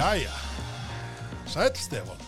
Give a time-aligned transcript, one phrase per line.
[0.00, 0.32] Jæja,
[1.46, 2.20] sæl Stefán,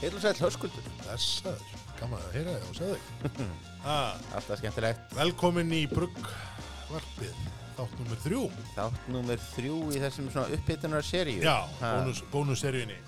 [0.00, 0.84] Heil og sæl höskuldur.
[1.02, 1.64] blessaður,
[1.98, 3.48] gaman að heyra þig og segja þig.
[4.36, 5.16] Alltaf skemmtilegt.
[5.18, 7.40] velkomin í Bruggvarpið,
[7.74, 8.44] þátt nummer þrjú.
[8.76, 11.42] Þátt númer þrjú í þessum svona upphitunar seríu.
[11.42, 13.00] Já, bónus, bónusseríunni.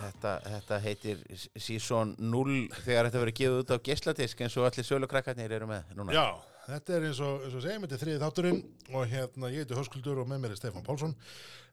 [0.00, 1.20] Þetta, þetta heitir
[1.60, 5.92] Season 0 þegar þetta verður gefið út á geisladisk eins og allir sölukrakkarnir eru með
[6.00, 6.16] núna.
[6.16, 6.24] Já,
[6.66, 8.60] þetta er eins og, eins og segjum, þetta er þriði þátturinn
[8.94, 11.14] og hérna ég heiti Höskuldur og með mér er Stefán Pálsson.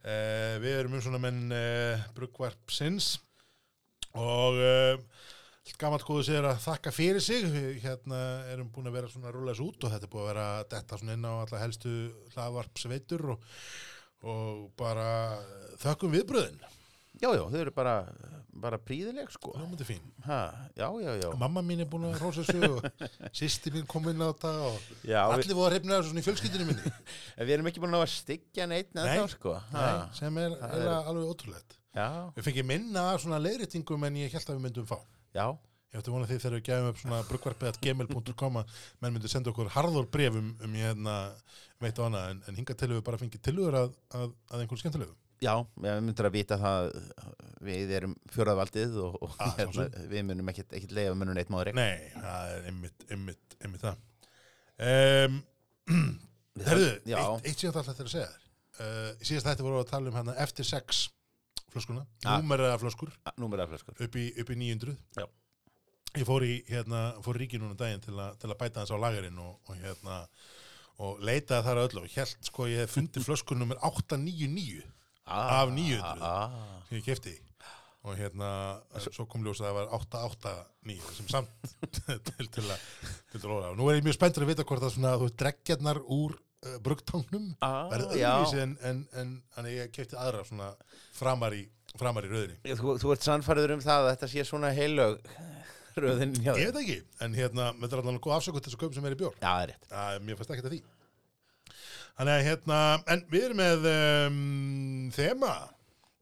[0.07, 3.17] Eh, við erum um svona menn eh, Bruggvarpsins
[4.17, 5.01] og eh,
[5.81, 7.43] gammalt góðu sér að þakka fyrir sig.
[7.51, 8.21] Við hérna
[8.53, 11.17] erum búin að vera svona þessu út og þetta er búin að vera detta svona
[11.17, 11.93] inn á alla helstu
[12.35, 13.51] hlaðvarpsveitur og,
[14.23, 15.09] og bara
[15.83, 16.61] þökkum viðbröðin.
[17.17, 17.93] Já, já, þau eru bara,
[18.53, 19.53] bara príðileg sko.
[19.55, 20.03] Það er myndi fín.
[20.27, 20.37] Ha,
[20.77, 21.29] já, já, já.
[21.41, 24.75] Mamma mín er búin að rósa þessu og sýsti mín kom inn á þetta og
[25.01, 26.93] Já, við, allir voru að hrifna þessu svona í fjölskyldinu minni.
[27.41, 29.01] við erum ekki búin að styggja neitt Nei.
[29.07, 29.55] neða þá sko.
[29.73, 31.77] Ha, Nei, sem er, það er er- alveg ótrúlegt.
[31.97, 34.99] Já, Við fengið minna svona leiðréttingum en ég held að við myndum fá.
[35.33, 35.47] já,
[35.95, 39.69] Ég ætti vona því þegar við gefum upp svona bruggvarpið.gmail.com að menn myndu senda okkur
[39.71, 41.13] harður brefum um ég hérna
[41.81, 44.81] veit á hana en, en hinga til við bara fengið tilugur að, að, að einhvern
[44.83, 45.15] skemmtilegu.
[45.43, 46.87] Já, við myndir að vita það
[47.67, 51.73] við erum fjórðavaldið og, og Ah, hérna, við munum ekkit, ekkit leiða munum neitt máður
[51.77, 53.97] Nei, það er einmitt það.
[54.77, 55.39] Um,
[56.67, 58.43] Herðu, eitt, eitt síðan alltaf þetta er að segja þér.
[58.77, 61.07] Uh, síðast þetta voru að tala um hérna eftir sex
[61.73, 62.37] flöskuna, Ah.
[62.41, 63.09] númeraða flöskur
[63.41, 63.97] Númer af flöskur.
[64.05, 64.95] upp í, upp í 900.
[65.17, 65.25] Já.
[66.17, 68.93] Ég fór í, hérna, fór ríki núna um daginn til, a, til að bæta þess
[68.95, 70.21] á lagarinn og, og hérna,
[71.03, 74.85] og leitaði þar öllu og held, sko, ég hef fundið flöskur nummer 899
[75.27, 76.57] Ah, af 900 ah,
[76.87, 77.35] sem ég kefti
[78.07, 78.49] og hérna,
[79.11, 82.83] svo kom ljós að það var 889 sem samt til, til að,
[83.33, 83.71] til að lofa.
[83.73, 86.77] Og nú er ég mjög spenntur að vita hvort að svona, þú dreggjarnar úr uh,
[86.85, 87.49] bruggtangnum.
[87.59, 88.29] Ah, verði já.
[88.31, 90.71] öðruvísi en, en, en, en ég kefti aðra svona
[91.17, 91.65] framar í,
[91.99, 95.19] framar í rauðinni Þú, þú ert sannfæriður um það að þetta sé svona heilög
[95.97, 99.09] hjá Ég veit ekki, en hérna, þetta er alveg góð afsökut til þessu kaup sem
[99.09, 99.35] er í bjór.
[99.41, 99.89] Já, það er rétt.
[99.97, 100.85] að mér fannst ekki að því
[102.17, 102.77] Þannig að hérna
[103.13, 104.37] en við erum með um,
[105.13, 105.51] þema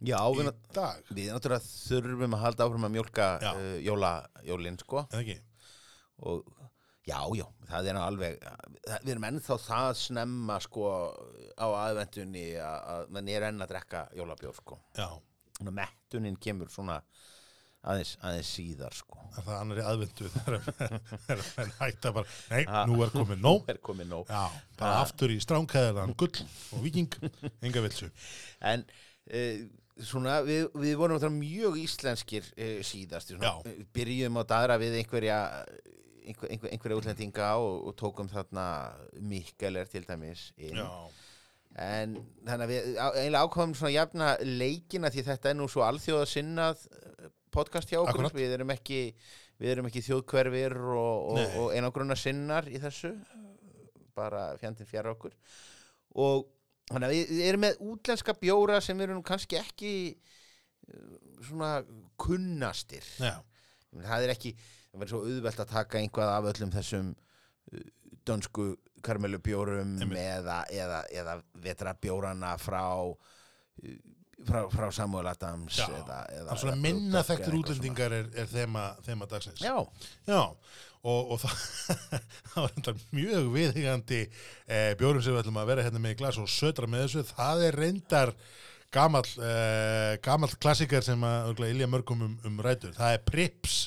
[0.05, 3.51] Já, í við, dag við náttúrulega þurfum að halda áfram að mjólka Já.
[3.55, 4.09] uh, jóla,
[4.43, 5.05] jólinn, sko.
[5.07, 5.37] eða ekki?
[6.27, 6.43] Og
[7.07, 10.91] já, já, það er nú alveg, það, við erum ennþá það snemma, sko,
[11.55, 14.79] á aðvendunni að, að menn er enn að drekka jólabjór, sko.
[14.99, 15.07] Já,
[15.55, 16.99] Þannig að mettunin kemur svona
[17.85, 19.21] aðeins, aðeins síðar, sko.
[19.35, 22.83] er það annari aðvendu þegar menn hætta bara Nei, Ha.
[22.89, 24.29] nú er komið nóg er komið nóg.
[24.31, 24.45] Já,
[24.79, 25.01] bara Ha.
[25.07, 26.43] aftur í stránkæðan gull
[26.75, 27.17] og viking,
[27.61, 28.09] enga vilsu
[28.65, 29.65] En uh,
[30.05, 33.33] svona, við, við vorum það mjög íslenskir uh, síðast.
[33.35, 35.37] Svona, eh, Byrjum á daðra við einhverja,
[36.25, 38.65] einhver, einhver, einhverja útlendinga og, og tókum þarna
[39.21, 40.79] Mikkeler til dæmis inn.
[40.81, 40.89] Já,
[41.75, 42.13] En
[42.47, 46.85] þannig að við eiginlega ákváðum svona jafna leikina því þetta er nú svo alþjóða sinnað
[47.55, 48.25] podcast hjá okkur.
[48.27, 48.37] Akkúrat.
[48.37, 48.99] Við erum ekki,
[49.61, 53.13] við erum ekki þjóðkverfir og, og, og einangrunna sinnar í þessu.
[54.15, 55.33] Bara fjandinn fjara okkur.
[56.21, 56.45] Og
[56.91, 61.73] þannig að við, við erum með útlenska bjóra sem eru nú kannski ekki uh, svona
[62.21, 63.07] kunnastir.
[63.19, 63.35] já,
[63.95, 64.51] Það er ekki,
[64.91, 67.85] það verður svo auðvelt að taka einhvað af öllum þessum uh,
[68.27, 68.69] dönsku
[69.05, 73.97] karmelubjórum eða, eða, eða vetrabjórana frá, uh,
[74.43, 75.85] frá, frá Samuel Adams Já.
[75.87, 79.63] eða, eða, það eða minna þekktur útlendingar er, er þema, þema dagsins.
[79.63, 79.75] Já,
[80.27, 80.41] Já,
[81.05, 81.63] og, og það,
[82.51, 86.41] það var mjög viðhigandi eh, bjórum sem við ætlum að vera hérna með í glas
[86.41, 88.35] og södra með þessu, það er reyndar
[88.95, 93.79] gamall, eh, klassikar sem að ylja mörgum um, um rætur, það er Prips.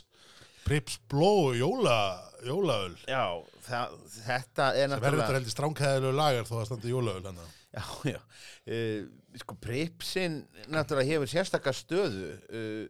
[0.69, 2.01] Prips Bló jóla,
[2.45, 2.99] jólaöl.
[3.09, 3.95] Já það,
[4.25, 7.41] þetta er sem verður náttúrulega þetta heldur stránkæðilegu lagar þó að standa jólaöl hann
[7.75, 8.21] Já, já.
[8.65, 9.09] Uh,
[9.43, 10.39] sko, Pripsin
[10.73, 12.87] náttúrulega hefur sérstakka stöðu uh,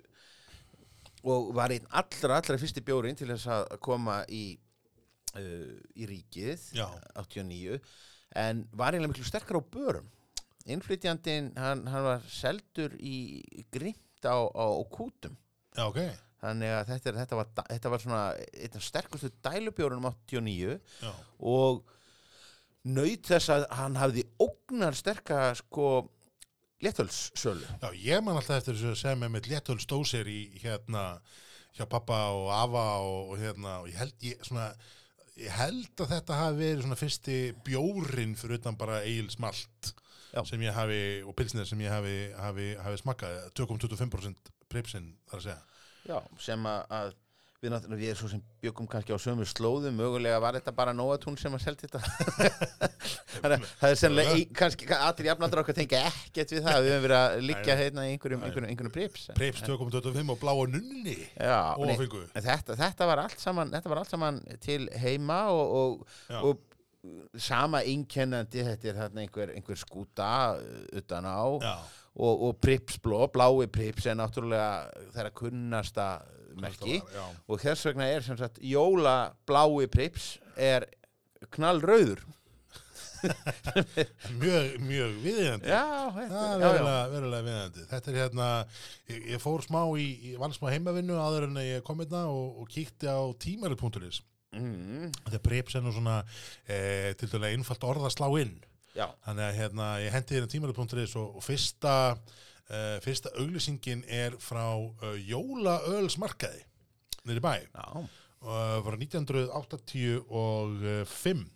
[1.28, 4.44] og var einn allra, allra fyrsti bjórin til þess að koma í,
[5.34, 6.86] uh, í ríkið, Já.
[7.18, 7.80] 89,
[8.38, 10.06] en var eiginlega miklu sterkar á börum.
[10.68, 13.42] Innflytjandinn, hann, hann var seldur í
[13.72, 15.34] grimt á, á, á kútum.
[15.74, 16.02] Já, ok,
[16.38, 18.18] Þannig að þetta, er- þetta, var, þetta var svona
[18.62, 21.10] einn af sterkustu dælubjórunum 89 já,
[21.50, 21.80] og
[22.86, 25.88] naut þess að hann hafði ógnar sterka sko
[26.84, 31.18] léttölssölu já, ég man alltaf eftir þessu sem er með léttöl stósir í hérna
[31.76, 34.68] hjá pappa og afa og, og hérna og ég held, ég, svona,
[35.38, 39.92] ég held að þetta hafi verið svona fyrsti bjórin fyrir utan bara Egil Smalt
[40.32, 40.42] Já.
[40.44, 45.46] sem ég hafi, og pilsnir sem ég hafi, hafi, hafi smakkað, 2,25% pripsin þar að
[45.46, 45.60] segja.
[46.08, 47.14] Já, sem að, að
[47.62, 49.96] við, náttúrulega- við svo sem byggum kannski á sömu slóðum.
[49.98, 52.02] Mögulega var þetta bara Nóatún sem að seldi þetta.
[53.38, 57.44] Það er sennilega kannski allir jafnaldur okkar tengja ekkert við það við höfum verið að
[57.48, 59.28] liggja hérna í einhverjum, einhverjum, einhverjum prips.
[59.38, 61.18] Preps 2.25 og bláa nunni.
[61.38, 61.92] Já, og
[62.34, 66.66] þetta, þetta, var allt saman, þetta var allt saman til heima og, og, og
[67.38, 70.30] sama einkennandi þetta er þarna einhver, einhver skúta
[70.98, 71.74] utan á Já,
[72.18, 76.08] og, og Prips bló, blái Prips er náttúrulega þeirra kunnasta
[76.62, 76.98] merki.
[77.14, 79.16] Var- og þess vegna er sem sagt jóla
[79.48, 80.86] blái Prips er
[81.54, 82.24] knallrauður.
[84.38, 85.66] Mjög, mjög viðeigandi.
[85.72, 85.80] Já,
[86.14, 87.86] þetta, er verulega, verulega viðeigandi.
[87.90, 88.48] Þetta er hérna,
[89.10, 92.60] ég, ég fór smá í, í vann smá heimavinnu áður en ég kom hérna og,
[92.62, 96.14] og kíkti á tímarit.is Mm, Þetta er Preps er nú svona
[96.64, 96.76] e,
[97.20, 98.54] til dæla einfalt orð að slá inn.
[98.96, 101.92] Já, Þannig að hérna, ég hendi hérna tímarit.is og, og fyrsta,
[102.70, 106.62] uh, fyrsta auglýsingin er frá uh, jólaölsmarkaði
[107.28, 108.04] í bæ uh,
[108.84, 111.46] frá 1985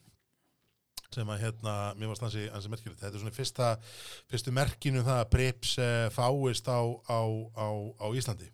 [1.13, 3.03] sem að hérna, mér varst ansi, ansi merkilegt.
[3.03, 3.67] Þetta er svona fyrsta,
[4.33, 7.21] fyrstu merkinu það að Preps uh, fáist á, á,
[7.53, 7.69] á,
[8.01, 8.49] á Íslandi.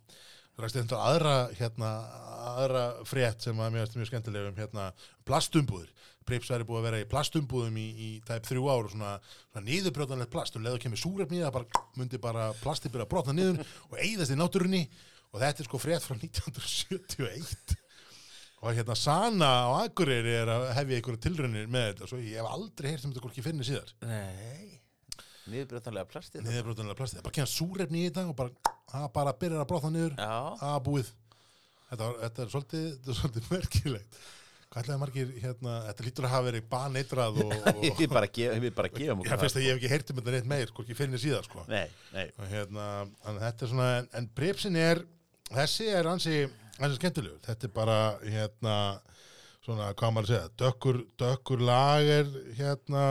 [0.58, 1.88] Rækst eitthvað aðra, hérna,
[2.58, 4.88] aðra frétt sem að mjög skemmtilega um hérna,
[5.28, 5.92] plastumbúður.
[6.26, 9.12] Preps væri búið að vera í plastumbúðum í, í tæp þrjú ár og svona,
[9.52, 10.58] svona niðurbrjóðanlegt plast.
[10.58, 14.34] Og leður kemur súrefni það bara, myndi bara plasti byrja að brotna niður og eyðast
[14.34, 14.82] í náttúrunni.
[15.30, 17.78] Og þetta er sko frétt frá 1971
[18.58, 22.10] og hérna Sana á Akureyri er að hefja einhverja tilraunir með þetta.
[22.10, 23.94] Svo ég hef aldrei heyrt um þetta hvorki fyrir síðar.
[24.02, 24.77] Nei
[25.52, 29.70] niðurbrjóðanlega plastið niðurbrotunlega plastið, bara kemur súrefni í þetta og bara, það bara byrjar að
[29.72, 30.18] brotna niður.
[30.18, 30.34] Já,
[30.68, 31.14] að búið.
[31.88, 34.20] Þetta, þetta er svolítið, svolítið merkilegt.
[34.68, 38.28] Hvað ætlaði margir hérna, þetta lítur að hafa verið baneitrað og, og ég vil bara
[38.28, 40.96] gefa, ég já, okkur fyrst að ég hef ekki heyrt um þetta neitt meir hvorki
[40.98, 41.64] fyrir síðar sko.
[41.70, 42.88] Nei, nei, og hérna,
[43.24, 45.00] að þetta er svona en, en brepsin er,
[45.48, 46.42] þessi er ansi
[46.78, 48.74] ansi skemmtilegur, þetta er bara hérna,
[49.64, 52.28] svona hvað maður að segja, dökkur, dökkur lager
[52.60, 53.06] hérna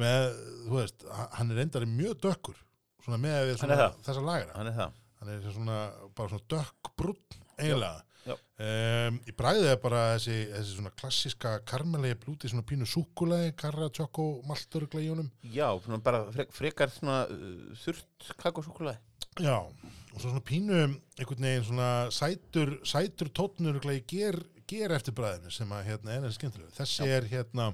[0.00, 0.28] með,
[0.68, 1.04] þú veist,
[1.36, 2.62] hann er endari mjög dökkur,
[3.04, 4.96] svona með svona, þessa lagera, hann er það.
[5.20, 5.76] Hann er svona
[6.16, 8.02] bara svona dökkbrútt eiginlega.
[8.22, 8.36] Já.
[8.62, 13.88] Um, í bræðið er bara þessi, þessi svona klassiska karmelegi blúti svona pínu súkulegi, karra,
[13.90, 15.30] tjokko, malturugla í honum.
[15.42, 19.00] Já, svona bara frek, frekar svona uh, þurrt kakosúkulæði
[19.40, 24.36] Já, og svo svona pínu einhvern veginn svona sætur sætur tótnur í ger,
[24.68, 26.72] ger eftir bræðinu sem að hérna er þessi skemmtilegu.
[26.76, 27.70] Þessi er hérna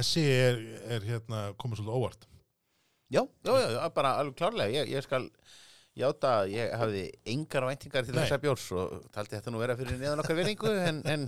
[0.00, 0.60] þessi er,
[0.96, 2.28] er hérna komið svolítið óvart
[3.10, 5.28] já, já, já, bara alveg klárlega ég, ég skal
[5.98, 7.02] játa að ég hafði
[7.32, 8.22] engar væntingar til Nei.
[8.22, 11.26] þessa bjórs og taldi þetta nú vera fyrir neðan okkar veringu en, en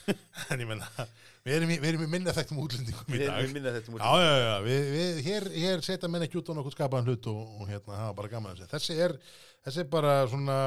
[0.52, 1.06] en ég menna,
[1.46, 3.72] við erum í, við erum í minna þekkt um útlendingum í við, dag við minna
[3.76, 6.76] þetta mútið Já, já, já, við, við, hér, hér setja menn ekki út á nokkuð
[6.76, 8.74] skapaðan hlut og, og hérna hafa bara gaman að þessi.
[8.74, 9.16] Þessi er,
[9.64, 10.58] þessi er bara svona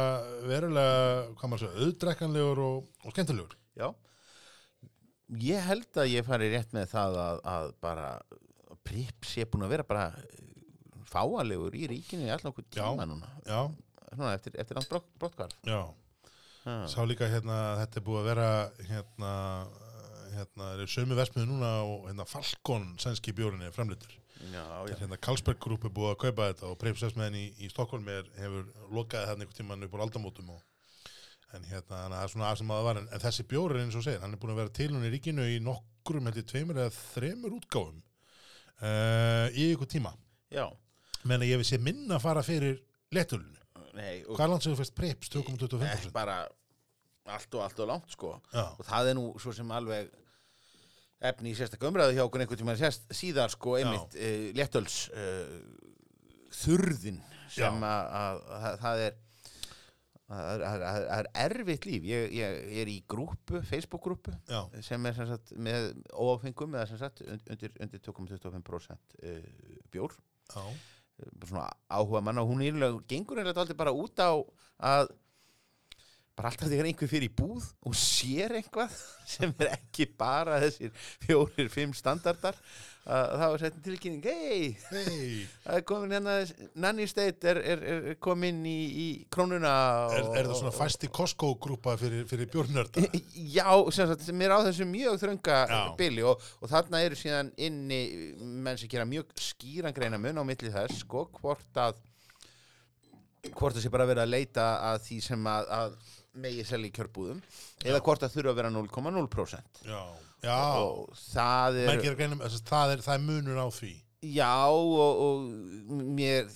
[0.50, 1.06] verulega,
[1.36, 3.58] hvað maður segja, auðdrekkanlegur og, og skemmtilegur.
[3.76, 3.90] Já
[5.42, 8.10] Ég held að ég fari rétt með það að, að bara
[8.86, 10.44] Prips er búin að vera bara eh,
[11.10, 13.10] fáanlegur í ríkinu í allan okkur tíma Já.
[13.10, 13.62] núna Já,
[14.12, 15.80] Svona, eftir, eftir hans brott, brottkvarf já.
[16.68, 16.76] ha.
[16.92, 18.50] Sá líka hérna, þetta er búið að vera
[18.92, 19.32] hérna,
[20.36, 23.76] hérna, er sömu vesmiðu núna og hérna Falcon sænski bjórinni er
[24.94, 28.70] er hérna Carlsberg Group er búið að kaupa þetta og Preipsvesmiðin í, í Stokkólmi hefur
[28.94, 30.64] lokaði þarna einhvern tímann upp á aldamótum og
[31.54, 33.84] en hérna, það er svona af sem að það var en, en þessi bjór er
[33.84, 36.42] eins og segir, hann er búin að vera til hún í ríkinu í nokkrum, held
[36.42, 40.12] ég, tveimur eða þremur útgáfum uh, í ykkur tíma.
[40.54, 40.66] Já,
[41.24, 42.82] menn að ég við sé minna að fara fyrir
[44.28, 44.96] og Hvað þú fyrst?
[44.98, 46.12] Preips, eh, 2,25%?
[46.16, 46.42] bara
[47.26, 48.36] allt og allt og langt sko.
[48.52, 50.12] Já, og það er nú svo sem alveg
[51.26, 55.56] efni í sérstak umræðu hjá okkur einhvern tímann sérst síðar sko einmitt uh, léttöls uh,
[56.54, 57.22] þurðin
[57.56, 58.44] sem að
[58.82, 59.18] það er
[60.30, 62.06] það er, er, er erfitt líf.
[62.10, 64.34] Ég, ég er í grúpu, Facebook-grúpu
[64.86, 69.44] sem er sem sagt með óáfengum eða sem sagt und- undir, undir 2,25% uh,
[69.94, 70.16] bjór.
[70.56, 70.64] Já,
[71.40, 74.34] bara svona áhuga mann og hún er gengur eiginlega aldrei bara út á
[74.84, 75.14] að
[76.36, 78.92] bara alltaf þegar einhver fyrir í búð og sér eitthvað
[79.38, 80.92] sem er ekki bara þessir
[81.24, 82.58] fjórir, fimm standardar
[83.06, 85.26] það var settin tilkynning hei, hei,
[85.66, 86.38] það er komin hérna
[86.82, 89.74] Nanny State er, er, er komin í, í krónuna
[90.10, 93.06] er, og, er það svona fæsti Costco-grúpa fyrir, fyrir bjórnörda?
[93.58, 95.62] Já, sem, sagt, sem er á þessu mjög þrönga
[96.00, 98.02] bili og, og þarna eru síðan inni
[98.42, 102.02] menn sem gera mjög skýran greina mun á milli þess, sko, hvort að
[103.54, 105.98] hvort það sé bara verið að leita að því sem að, að
[106.42, 107.42] megi selja í kjörbúðum
[107.86, 110.00] eða hvort það þurfa að vera 0,0% Já,
[110.46, 113.94] já, og það er greinum, það er, það er munur á því.
[114.26, 116.48] Já, og, og mér,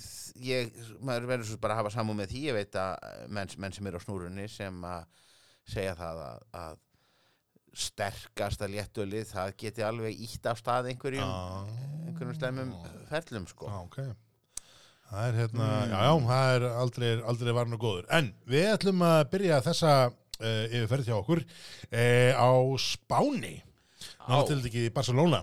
[0.42, 0.72] ég,
[1.06, 3.90] maður verður svo bara að hafa samúð með því, ég veit að menn, menn sem
[3.92, 5.04] eru á snúrunni sem að
[5.70, 6.80] segja það að, að
[7.80, 11.36] sterkasta léttölið, það geti alveg ítt af stað einhverjum,
[12.10, 12.72] einhverjum slemmum
[13.12, 13.70] ferlum, sko.
[13.70, 14.00] Já, ok.
[15.10, 15.92] Það er hérna, Mm.
[15.92, 18.06] já, já, það er aldrei, aldrei varn og góður.
[18.14, 23.56] En við ætlum að byrja þessa uh, yfirferð hjá okkur uh, á Spáni.
[24.30, 25.40] Nána til þetta ekki í Barcelona.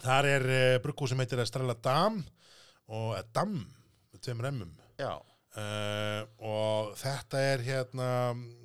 [0.00, 2.18] Þar er uh, brugghús sem heitir Estrella Dam
[2.90, 3.58] og eh, Dam,
[4.10, 4.72] með tveimur emmum.
[5.00, 8.08] Uh, og þetta er hérna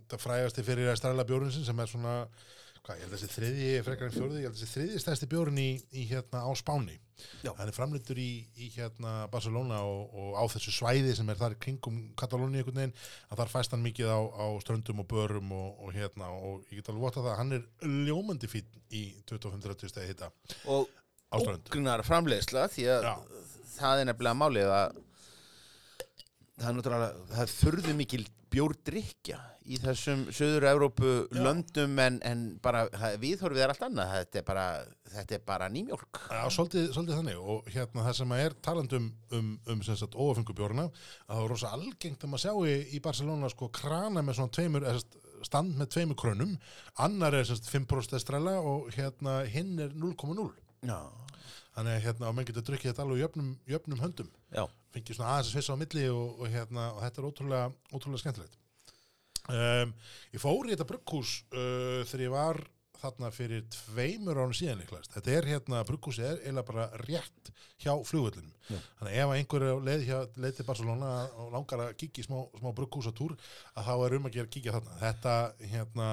[0.10, 2.16] það frægasti fyrir Estrella bjórin sem er svona,
[2.86, 5.30] hvað, ég held að þessi þriði frekar en fjórði, ég held að þessi þriði stærsti
[5.32, 6.98] bjórin í, í hérna á Spáni
[7.42, 7.52] Já.
[7.56, 11.56] hann er framleitur í, í hérna Barcelona og, og á þessu svæði sem er þar
[11.64, 12.96] kringum Katalóni einhvern veginn,
[13.32, 16.82] að þar fæst hann mikið á, á ströndum og börum og, og hérna og ég
[16.82, 17.66] get alveg það að hann er
[18.10, 20.32] ljómandi fín í 25-30 stegi hitta
[20.68, 20.92] og
[21.32, 23.16] á strönd ógnar framleiðsla því að Já.
[23.78, 25.02] það er nefnilega málið að
[26.60, 28.24] það er náttúrulega, það er þurðu mikil
[28.56, 31.40] bjórdrykja í þessum Suður-Európu Já.
[31.42, 32.86] löndum en, en bara
[33.20, 34.14] viðhorfið er allt annað.
[34.22, 34.66] Þetta er bara,
[35.16, 36.22] þetta er bara nýmjólk.
[36.30, 37.42] Já, svolítið, svolítið þannig.
[37.42, 41.74] Og hérna það sem er talandum um, um sem sagt óafengubjórna að það var rosa
[41.76, 44.90] algengt um að sjá í, í Barcelona sko krana með svona tveimur
[45.46, 46.56] stand með tveimur krönum.
[47.04, 50.48] Annar er sem sagt 5% estrella og hérna hinn er 0,0
[50.86, 51.00] Já,
[51.76, 54.28] þannig að hérna menn getur drukkið þetta alveg jöfnum, jöfnum höndum.
[54.54, 57.74] Já, fengið svona aðeins að svissa á milli og, og, hérna, og þetta er ótrúlega,
[57.92, 58.62] ótrúlega skemmtilegt.
[59.46, 59.92] Um,
[60.34, 62.62] ég fór í þetta brugghús uh, þegar ég var
[63.02, 65.14] þarna fyrir tveimur árum síðan líklegast.
[65.16, 68.54] Þetta er hérna, brugghúsi er eiginlega bara rétt hjá flugvöllunum.
[68.66, 68.78] Já.
[68.98, 70.06] Þannig að ef að einhver er á leið,
[70.42, 71.10] leið til Barcelona
[71.42, 73.36] og langar að í smá, smá brugghúsatúr
[73.76, 74.96] að þá er um að gera kíkja þarna.
[75.02, 75.34] Þetta,
[75.74, 76.08] hérna,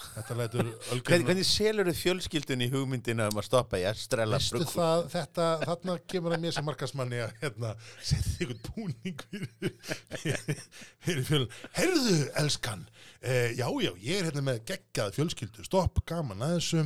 [0.00, 0.70] þetta lætur
[1.06, 4.74] Hvernig, hvernig selur þið fjölskyldun í hugmyndina um að stoppa í brugghús?
[4.74, 10.66] það, þetta, þarna kemur að mér sem markasmanni að hérna, setja einhvern búning fyrir,
[11.06, 11.44] fyrir fjöl.
[11.76, 12.86] Herðu, elskan,
[13.20, 16.82] eh, já, já, ég er hérna með geggjað fjölskyldu, stopp, gaman að þessu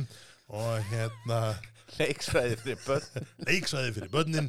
[0.57, 1.39] og hérna,
[1.97, 4.47] Leiksfræði fyrir börn leiksvæði fyrir börnin.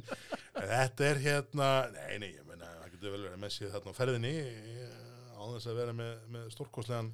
[0.59, 3.99] Þetta er hérna, nei, nei, ég meina, það getur vel verið með sér þarna á
[4.01, 4.97] ferðinni eh,
[5.39, 7.13] á þess að vera með, með stórkostlegan,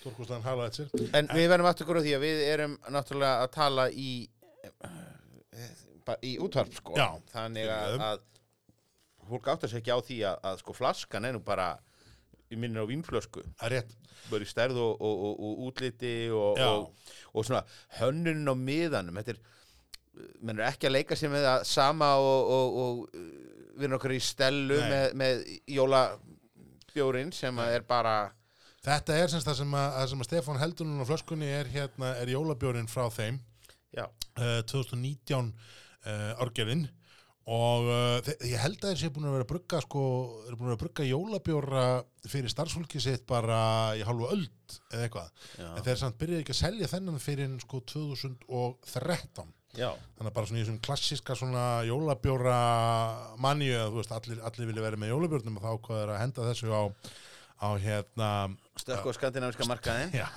[0.00, 1.12] stórkostlegan hala þetta sér.
[1.20, 4.08] En við verðum aftur góður á því að við erum náttúrulega að tala í
[6.08, 8.24] ba- í útvarp sko Já, þannig að, að
[9.30, 11.68] fólk áttar sig ekki á því að, að sko flaskan er nú bara
[12.58, 13.44] minnir á vínflösku.
[13.62, 13.76] Er
[14.30, 16.68] bara í stærð og, og, og, og útliti og, Já.
[16.72, 17.62] og, og svona
[18.00, 19.20] hönnun á miðanum.
[19.20, 19.40] Þetta er
[20.50, 23.30] er ekki að leika sér með það sama og, og, og uh,
[23.78, 28.18] við erum okkur í stellu með, með jólabjórin sem að er bara
[28.80, 31.68] Þetta er semst það sem að, það sem að Stefán heldur núna á flöskunni er
[31.68, 33.36] hérna, er jólabjórinn frá þeim.
[34.40, 36.86] uh, 2019 uh, árgerðin
[37.50, 40.02] og uh, ég held að þeir séu búin að vera að brugga sko,
[40.44, 41.84] þeir eru búin að vera að brugga jólabjóra
[42.30, 43.60] fyrir starfsfólki sitt bara
[43.98, 47.56] í hálfu öld eða eitthvað, já, en þeir samt byrjaði ekki að selja þennan fyrir
[47.64, 52.58] sko 2013 já, þannig að bara svona í þessum klassíska svona jólabjóra
[53.42, 56.22] manju að þú veist, allir, allir vilja vera með jólabjórnum og þá hvað er að
[56.22, 56.82] henda þessu á,
[57.66, 58.30] á hérna
[58.78, 60.28] stökku á skandinaviska markaðin Já,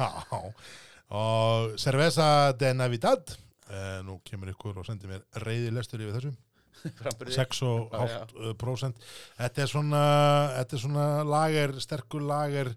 [1.14, 2.28] og Cerveza
[2.58, 3.36] de Navidad
[3.70, 6.34] uh, nú kemur ykkur og sendir mér reyði lestur yfir þessu
[6.84, 9.06] 6,5%
[9.38, 10.02] þetta er svona
[10.64, 12.70] er svona lager, sterkur lager.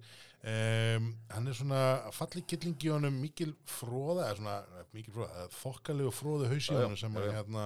[0.47, 1.81] Um, hann er svona
[2.15, 6.67] falli gillingi í honum mikil fróða eða svona, eh, mikil fróða, eða þokkalegu fróðu haus
[6.69, 7.25] í Já, já, honum sem já.
[7.35, 7.65] hérna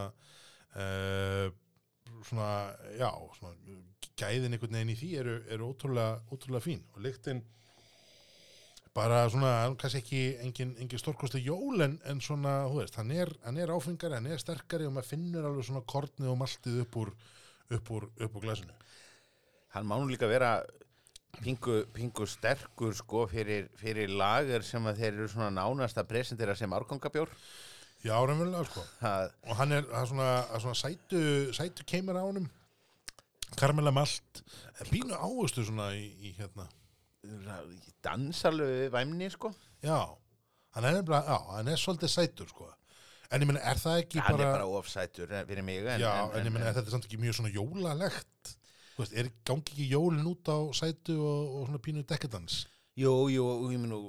[0.80, 1.46] uh,
[2.24, 2.52] svona,
[2.96, 3.52] já svona,
[4.16, 6.80] gæðin einhvern veginn í því eru, eru ótrúlega, ótrúlega fín.
[6.94, 7.42] Og lyktin
[8.96, 13.30] bara svona, kannski ekki engin, engin stórkosti jól en, en svona, þú veist, hann er,
[13.44, 16.98] hann er áfengari, hann er sterkari og maður finnur alveg svona kornið og maltið upp
[17.04, 17.14] úr,
[17.78, 18.74] upp úr, upp úr glasinu.
[19.76, 20.56] hann má nú líka vera
[21.38, 26.56] pingu, pingu sterkur sko fyrir, fyrir lager sem að þeir eru svona nánast að presentera
[26.58, 27.30] sem árgangabjór
[28.00, 28.82] Já, raunverulega, sko.
[28.96, 31.20] það, Og hann er, er svona, er svona sætu,
[31.52, 32.46] sætu keimur á honum,
[33.60, 34.40] karmela malt,
[34.88, 36.64] pínu áhustu svona í, í hérna.
[38.04, 39.52] Dansalögu væmni sko
[39.84, 40.00] Já,
[40.76, 42.66] hann er já, hann er svolítið sætur, sko.
[43.30, 44.48] En ég meina, er það ekki hann bara...
[44.48, 47.38] er bara ofsætur fyrir mig en, já, en, ég meina, er þetta samt ekki mjög
[47.38, 48.56] svona jólalegt?
[48.96, 52.64] Þú veist, er gangi ekki jólin út á sætu og, og svona pínu dekadans?
[52.98, 54.00] jú, jú, ég minn nú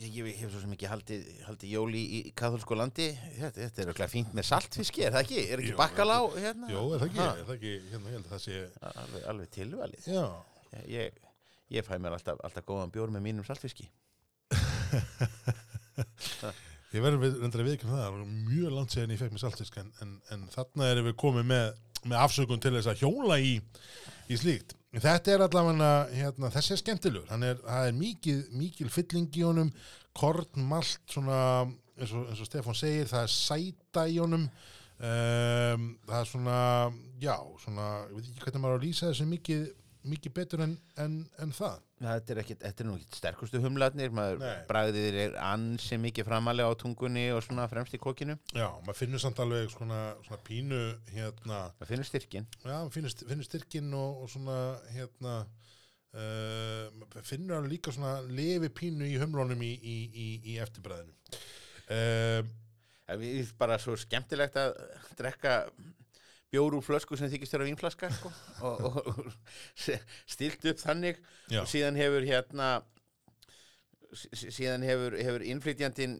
[0.00, 3.90] ég, hef svo sem ekki haldið, haldið jól í, í kathólsku landi þetta, þetta er
[3.90, 5.40] örugglega fínt með saltfiski, er það ekki?
[5.44, 6.70] Er ekki Jú, bakkalá hérna?
[6.72, 7.26] Jó, er það ekki?
[7.26, 8.62] Er það ekki, hérna, það sé...
[8.92, 10.24] alveg, alveg tilvalið Já,
[10.94, 11.20] ég,
[11.70, 13.86] ég fæ mér alltaf, alltaf góðan bjór með mínum saltfiski.
[16.90, 19.90] Ég verður við, reyndar að viðkynna það, mjög langt séðan ég fekk mér saltfisk en,
[20.02, 21.68] en, en þarna erum við komið með,
[22.02, 23.52] með afsökun til þess að hjóla í,
[24.26, 24.74] í slíkt.
[24.90, 29.70] Þetta er allavega, hérna, þessi er skemmtilegur, er, það er mikið, mikil fylling í honum,
[30.18, 31.38] korn, malt, svona,
[31.94, 34.48] eins og, og Stefán segir, það er sæta í honum,
[34.98, 36.56] um, það er svona,
[37.22, 39.62] já, svona, ég veit ekki hvernig maður á að lýsa þessu mikið,
[40.08, 41.80] mikið betur en, en, en það.
[42.00, 46.72] Þetta er, ekki, þetta er nú ekki sterkustu humlarnir, maður bragðið er ansi mikið framalega
[46.72, 48.38] á tungunni og svona fremst í kokinu.
[48.56, 50.80] Já, maður finnur samt alveg svona, svona pínu,
[51.12, 52.48] hérna, Það finnur styrkin.
[52.64, 54.56] Já, finnur, finnur styrkin og, og svona
[54.94, 55.36] hérna
[56.16, 61.14] uh, finnur alveg líka svona lefi pínu í humlónum í, í, í, í eftirbræðinu
[61.92, 62.50] uh,
[63.10, 64.76] Það er bara svo skemmtilegt að
[65.18, 65.54] drekka
[66.50, 68.30] bjór úr flösku sem þykist þér á vínflaska sko,
[68.66, 69.28] og, og, og
[70.30, 71.20] stilt upp þannig.
[71.50, 71.60] Já.
[71.62, 72.70] og síðan hefur hérna
[74.14, 76.16] sí- síðan hefur, hefur innflytjandinn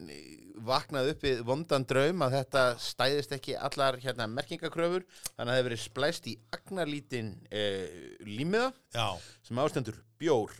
[0.63, 5.57] vaknað upp við vondan draum að þetta stæðist ekki allar hérna merkingakröfur þannig að það
[5.57, 9.07] hefur verið splæst í agnarlítinn eh, límiða Já,
[9.47, 10.53] sem ástendur bjór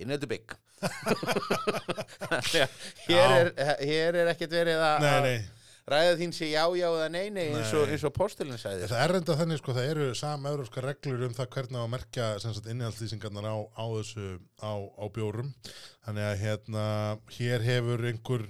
[0.00, 0.56] in the big.
[2.24, 2.72] Þannig að
[3.06, 3.52] hér
[3.84, 5.06] hér er ekkert verið að
[5.90, 7.96] ræða þín sé já, já eða nei, nei eins og, Nei.
[7.96, 8.86] eins og postulinn sagði.
[8.92, 12.28] Það er reynda þannig sko, það eru sameurópska reglur um það hvernig að merkja
[12.72, 14.28] innihaldlýsingarnar á, á þessu
[14.64, 15.50] á, á bjórum.
[16.06, 16.86] Þannig að hérna
[17.36, 18.46] hér hefur einhver,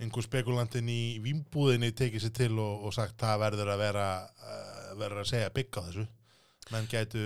[0.00, 4.92] einhver spekulantin í výmbúðinni tekið sér til og, og sagt það verður að vera uh,
[5.00, 6.06] verður að segja bygg á þessu
[6.72, 7.22] menn gætu,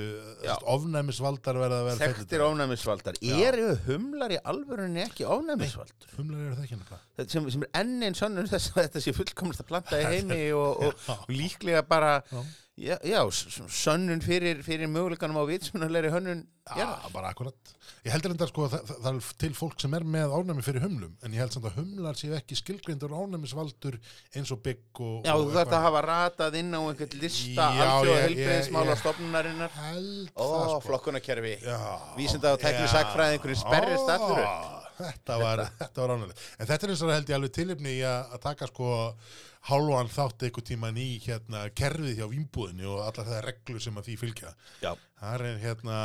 [0.73, 3.19] ofnæmisvaldar verða að vera Þekktir ofnæmisvaldar.
[3.23, 6.15] Eru humlar í alvörunni ekki ofnæmisvaldur?
[6.17, 9.15] Humlar eru það ekki Þetta sem, sem er enn einn sönnun þess að þetta sé
[9.17, 12.43] fullkomnast að planta í heimi og, og, og líklega bara Já.
[12.79, 17.13] Já, já sönnun fyrir, fyrir möguleikanum á vitsmunalegri hönnun Já, jarðar.
[17.15, 17.71] bara akkurat.
[18.05, 20.65] Ég heldur enda sko að það, það, það er til fólk sem er með ánæmi
[20.67, 23.97] fyrir humlum, en ég held samt að humlar séu ekki skilgreindur ánæmisvaldur
[24.37, 25.25] eins og bygg og...
[25.25, 30.31] Já, og þú þarft að hafa ratað inn á einhvern lista alþjóða ég- stofnunarinnar Held
[30.37, 30.81] Ó, það sko.
[30.91, 31.79] flokkunarkerfi Já.
[32.21, 34.75] Vísinda- og tæknisakfræðingurinn sperrist Ó, allur upp.
[34.99, 36.41] Þetta var, þetta var ánægilegt.
[36.59, 38.89] En þetta er eins og held ég alveg tilefni í að taka sko
[39.67, 44.09] hálfan þátt einhver tíman í hérna kerfið hjá vínbúðinni og allar það reglur sem að
[44.09, 44.53] því fylgja.
[44.85, 44.93] Já.
[45.21, 45.99] Þar er hérna,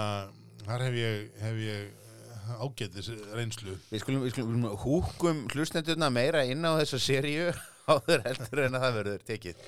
[0.64, 3.78] þar hef ég, hef ég eh, ágætis reynslu.
[3.92, 7.52] Við skulum, við skulum húkum hlustendurna meira inn á þessa seríu
[7.92, 9.64] áður heldur en að það verður tekið.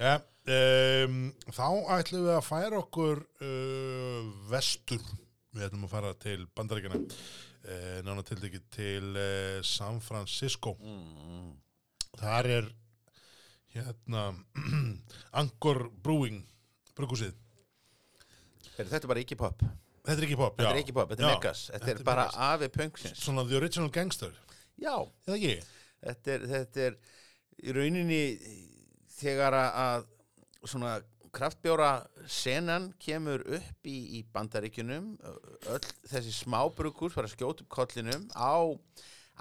[0.00, 0.14] Ja,
[0.48, 1.16] um,
[1.52, 1.66] þá
[1.98, 5.02] ætlum við að færa okkur uh, vestur.
[5.50, 7.00] Við ætlum að fara til bandaríkjana,
[7.66, 8.38] uh, nána til
[8.72, 10.78] til uh, San Francisco.
[10.80, 11.50] Mm.
[12.18, 12.70] Þar er
[13.74, 14.24] hérna
[15.40, 16.42] Angkor Brewing.
[17.00, 17.30] Heyrðu,
[18.76, 19.62] Þetta er bara ekki pop.
[20.04, 20.72] Þetta er ekki pop, Þetta já.
[20.74, 21.62] er ekki pop, þetta er megas.
[21.70, 23.20] Þetta þetta er bara afi punksins.
[23.24, 24.32] Svona the original gangster,
[24.80, 24.94] Já,
[25.28, 25.54] eða ekki?
[26.00, 26.94] þetta er, þetta er
[27.60, 28.20] í rauninni
[29.20, 30.06] þegar að-
[30.64, 30.94] svona
[31.36, 31.90] kraftbjóra
[32.26, 35.12] senan kemur upp í, í bandaríkjunum
[35.70, 38.56] öll þessi smábrukur fara að skjóta upp kollinum á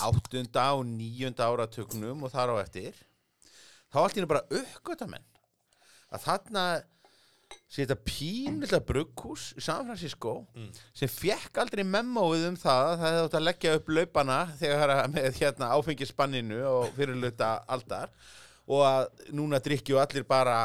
[0.08, 2.96] áttunda og níunda áratugnum og þar á eftir
[3.90, 5.26] þá allt í henni bara uppgöta menn
[6.14, 6.64] að þarna
[7.70, 10.70] sé þetta pínlilla brugghús í San Francisco Mm.
[10.94, 14.94] sem fekk aldrei memóið um það að það hefði átt að leggja upp laupana þegar
[14.96, 18.10] að með hérna áfengisspanninu og fyrirluta aldar
[18.70, 20.58] og að núna drikkju allir bara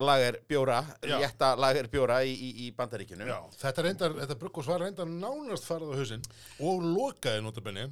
[0.00, 1.16] lager bjóra, Já.
[1.20, 3.28] létta lager bjóra í, í, í bandaríkjunum.
[3.28, 6.24] Já, þetta reyndar, þetta brugghús var reyndar nánast farið á hausinn
[6.66, 7.88] og lokaði notabenni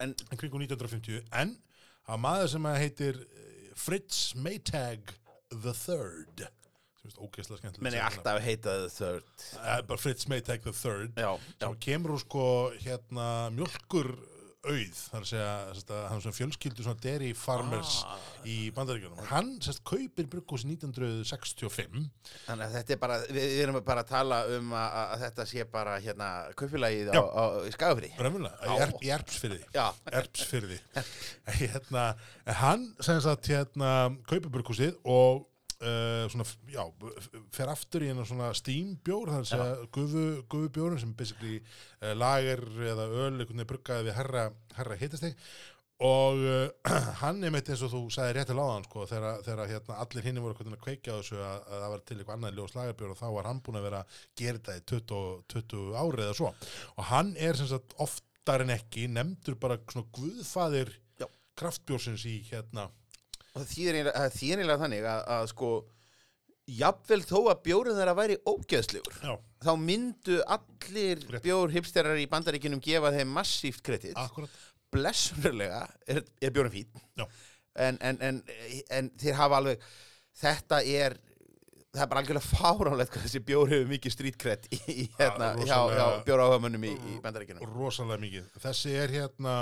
[0.00, 1.56] en kringum 1950 en
[2.10, 5.12] að maður sem að heitir eh, Fritz Maytag
[5.50, 6.48] the Third
[7.18, 9.30] ógeðslega skemmtilegt menn ég alltaf heitaði third.
[9.56, 11.16] Eh, bara Fritz Maytag the Third.
[11.16, 12.44] Já, já, sem kemur úr sko
[12.82, 14.12] hérna mjölkur
[14.60, 18.18] auð þar að segja sérst, að hann svona fjölskyldu svona dairy farmers Ah.
[18.44, 19.22] í bandaríkjunum.
[19.30, 22.08] Hann sérst kaupir brugghús 1965
[22.46, 25.46] þannig að þetta er bara við, við erum bara að tala um að, að þetta
[25.52, 27.42] sé bara hérna kaupilagið á, á,
[27.72, 29.60] Skagafri Ræmulega, í, erpsfyrði
[30.20, 30.80] erpsfyrði
[31.60, 32.06] hérna,
[32.60, 33.94] hann sem sagt hérna
[34.28, 35.46] kaupir brugghúsið og
[35.80, 36.84] uh, svona, já,
[37.54, 42.64] fer aftur í hennar svona steambjór, er að segja gufu, gufubjórun sem basically uh, lager
[42.92, 44.46] eða öl, einhvern veginn bruggaði við herra,
[44.78, 45.36] herra hitasteg
[46.00, 49.74] og uh, hann er meitt eins og þú sagði rétt til áðan sko, þegar, þegar
[49.74, 52.56] hérna, allir hinni voru að kveikja á þessu að, að það var til eitthvað annað
[52.56, 54.00] ljós lagerbjór og þá var hann búin að vera
[54.40, 55.20] þetta í 20,
[55.52, 56.54] 20 ári eða svo.
[56.96, 60.94] Og hann er sem sagt oftar en ekki nefndur bara svona guðfaðir
[61.60, 62.88] kraftbjórsins í hérna
[63.54, 63.98] og það þýðir
[64.62, 65.70] eiginlega- þannig að, að sko
[66.70, 69.32] jafnvel þó að bjórið þeirra væri ógeðslegur já,
[69.64, 74.14] þá myndu allir bjórhipsterar í bandaríkinum gefa þeim massíft kredit.
[74.20, 74.52] Akkurat
[74.94, 77.26] blessunarlega er, er bjórinn fín Já.
[77.88, 78.38] en, en, en,
[78.90, 79.82] en þeir hafa alveg
[80.40, 81.14] þetta er
[81.90, 86.04] það er bara algjörlega fáránlegt hvað þessi bjór hefur mikið streetkred í, hérna, hjá, hjá
[86.26, 87.66] bjóráhugamönnum í, í bandaríkjunum.
[87.74, 88.44] Rosalega mikið.
[88.62, 89.54] Þessi er hérna,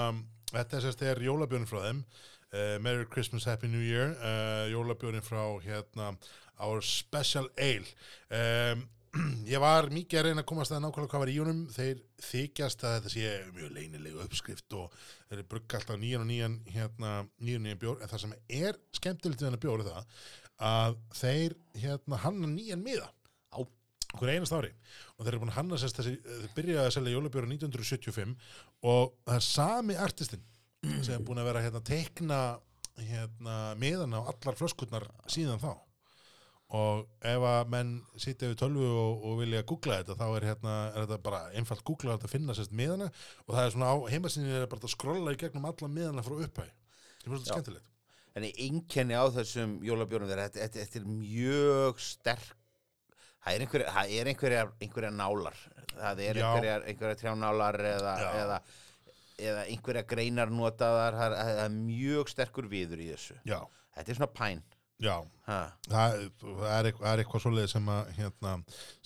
[0.53, 2.03] þetta er sérst er jólabjörn frá þeim,
[2.53, 6.13] uh, Merry Christmas, Happy New Year, uh, jólabjörn frá hérna,
[6.59, 7.89] Our Special Ale.
[8.31, 8.87] Um,
[9.49, 12.83] ég var mikið að reyna að komast að nákvæmlega hvað var í honum, þeir þykjast
[12.85, 17.15] að þetta sé mjög leynilega uppskrift og þeir eru brugga alltaf nýjan og nýjan, hérna,
[17.41, 20.21] nýjan nýjan bjór, en það sem er skemmtilegt við hennar bjór er það
[20.69, 23.09] að þeir hérna hanna nýjan miða
[23.55, 23.59] Á.
[24.13, 24.73] okkur einast ári
[25.17, 28.35] og þeir eru búin að hanna sérst þessi, þeir byrjaði að selja jólabjóra 1975
[28.93, 30.47] og það er sami artistinn
[30.83, 32.41] sem er búin að vera hérna teikna
[32.99, 35.73] hérna miðana á allar flöskurnar síðan þá.
[36.79, 40.75] Og ef að menn sitja við tölvu og, og vilja googla þetta þá er hérna
[40.91, 43.09] er þetta bara einfalt googla þetta að finna sérst miðana.
[43.47, 46.37] Og það er svona á heimasinni er bara að skrolla í gegnum alla miðana frá
[46.37, 47.95] upphæ það er svolítið skemmtilegt.
[48.37, 52.59] En einkenni á þessum jólabjórnum þeirra, þetta, þetta, þetta er mjög sterk
[53.49, 55.63] það er einhverja, það er einhverja, einhverja nálar.
[55.99, 58.59] Það er einhverja, trjánálar eða, eða,
[59.39, 63.61] eða einhverja greinar notaðar það er, er mjög sterkur viður í þessu já,
[63.97, 64.63] þetta er svona pæn
[64.99, 65.15] já,
[65.47, 65.59] ha.
[65.87, 68.55] það, er, það er eitthvað svoleið sem að hérna,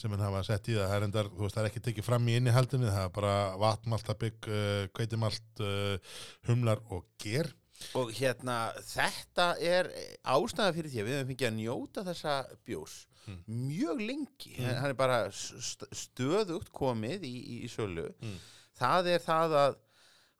[0.01, 2.29] sem hann hafa sett í það það er, endar, veist, það er ekki tekið fram
[2.33, 6.15] í innihaldinu það er bara vatn, maltabygg, uh, kveitimalt uh,
[6.49, 7.53] humlar og ger
[7.99, 9.89] og hérna þetta er
[10.31, 12.37] ástæða fyrir því að við höfum fengið að njóta þessa
[12.69, 13.37] bjós Mm.
[13.69, 14.65] mjög lengi Mm.
[14.81, 18.33] hann er bara st stöðugt komið í, í, í sölu Mm.
[18.81, 19.77] það er það að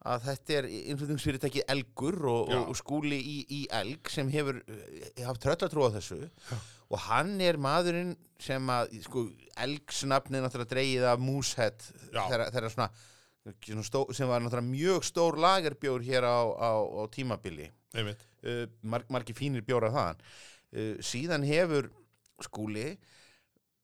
[0.09, 2.59] að þetta er innflutningsfyrirtæki Elgur og, Já.
[2.63, 6.19] og, skúli í, í Elg sem hefur eh, haft tröllatrú á þessu.
[6.93, 9.25] Og hann er maðurinn sem að sko,
[9.63, 12.25] Elgs nafni er náttúrulega dreigið af Moosehead Já.
[12.33, 12.89] þeirra, svona,
[13.63, 13.87] svona
[14.19, 17.71] sem var náttúrulega mjög stór lagerbjór hér á, á, á tímabili.
[18.43, 20.23] Uh, mar margir fínir bjórar þaðan.
[20.73, 21.93] Uh, síðan hefur
[22.43, 22.97] skúli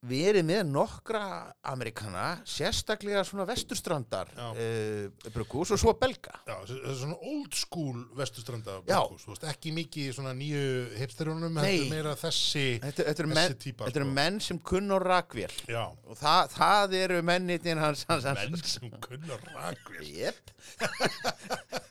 [0.07, 1.23] verið með nokkra
[1.67, 6.37] amerikana, sérstaklega svona vesturstrandar uh, brukus og svo belga.
[6.47, 9.01] Já, er svona old school vestustranda Já.
[9.01, 10.63] bókus, þú veist, ekki mikið í svona nýju
[11.01, 14.17] hipsterunum, þetta er meira þessi þetta, þetta þessi menn, típa þetta eru sko.
[14.21, 15.59] menn sem kunn og rakvél.
[15.67, 20.07] Já, og það, það eru mennitin hans, hans, hans menn sem kunna rakvél.
[20.15, 20.55] Jep.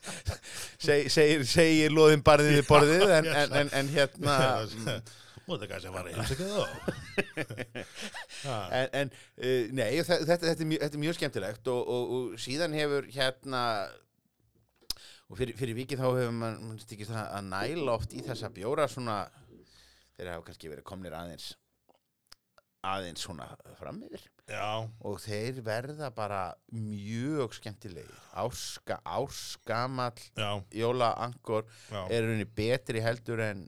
[0.78, 4.36] Seg, segir, segir loðin barðið við borðið en, en, en, en hérna
[5.48, 6.64] og það kannski að fara að heimsækja þá
[8.78, 12.12] en, en uh, nei, þetta, þetta, þetta, er mjög, þetta er mjög skemmtilegt og, og,
[12.18, 13.62] og síðan hefur hérna
[15.28, 18.52] og fyrir, fyrir vikið þá hefur mann man stikist að, að næla oft í þessa
[18.54, 19.22] bjóra svona
[20.16, 21.52] þeir hafa kannski verið komnir aðeins
[22.86, 24.22] aðeins svona fram yfir.
[24.48, 28.14] Já, og þeir verða bara mjög skemmtilegir.
[28.38, 33.66] Áska, áskamall já, jólaangor já, er rauninni betri heldur en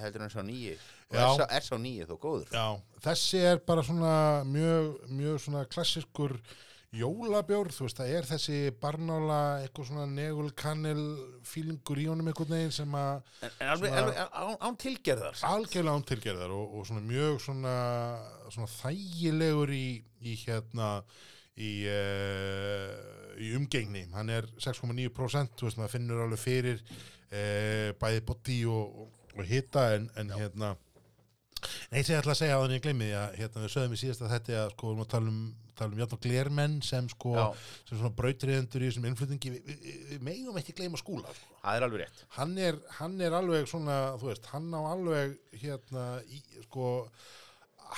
[0.00, 0.76] heldur en sá nýji
[1.12, 2.48] og er sá, er nýji þó góður.
[2.50, 2.66] Já.
[3.06, 4.14] Þessi er bara svona
[4.48, 6.38] mjög, mjög svona klassiskur
[6.94, 11.02] jólabjór, þú veist, það er þessi barnála, eitthvað svona negulkannel
[11.46, 16.54] fílingur í honum einhvern veginn sem að en, alveg, alveg án, án tilgerðar algjörlega ántilgerðar
[16.56, 17.74] og, og svona mjög svona,
[18.54, 19.88] svona þægilegur í,
[20.22, 20.92] í hérna
[21.56, 24.06] í, uh, í umgengni.
[24.14, 29.90] Hann er 6,9% þú veist maður finnur alveg fyrir uh, bæði body og, og, hita
[29.98, 30.74] en, en hérna
[31.66, 34.00] sem ég ætla að segja á þannig ég gleymi því að hérna, við sögðum í
[34.00, 35.40] síðasta þetta að sko við erum að tala um,
[35.78, 37.34] tala um játn og glermenn sem sko
[37.86, 41.58] sem svona brautriðendur í þessum innflutningi við, við, við megum ekki gleyma skúla sko.
[41.62, 42.22] Það er alveg rétt.
[42.36, 46.94] Hann er, hann er alveg svona, þú veist, hann á alveg hérna, í, sko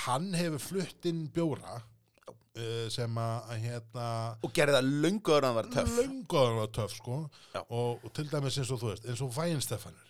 [0.09, 4.09] hann hefur flutt inn bjóra uh, sem að að, hérna
[4.45, 5.97] og gerði það lönguður hann var töff.
[5.97, 7.19] lönguður var töff, sko.
[7.65, 10.05] Og, og til dæmis eins og þú veist, eins og Væn Stefanur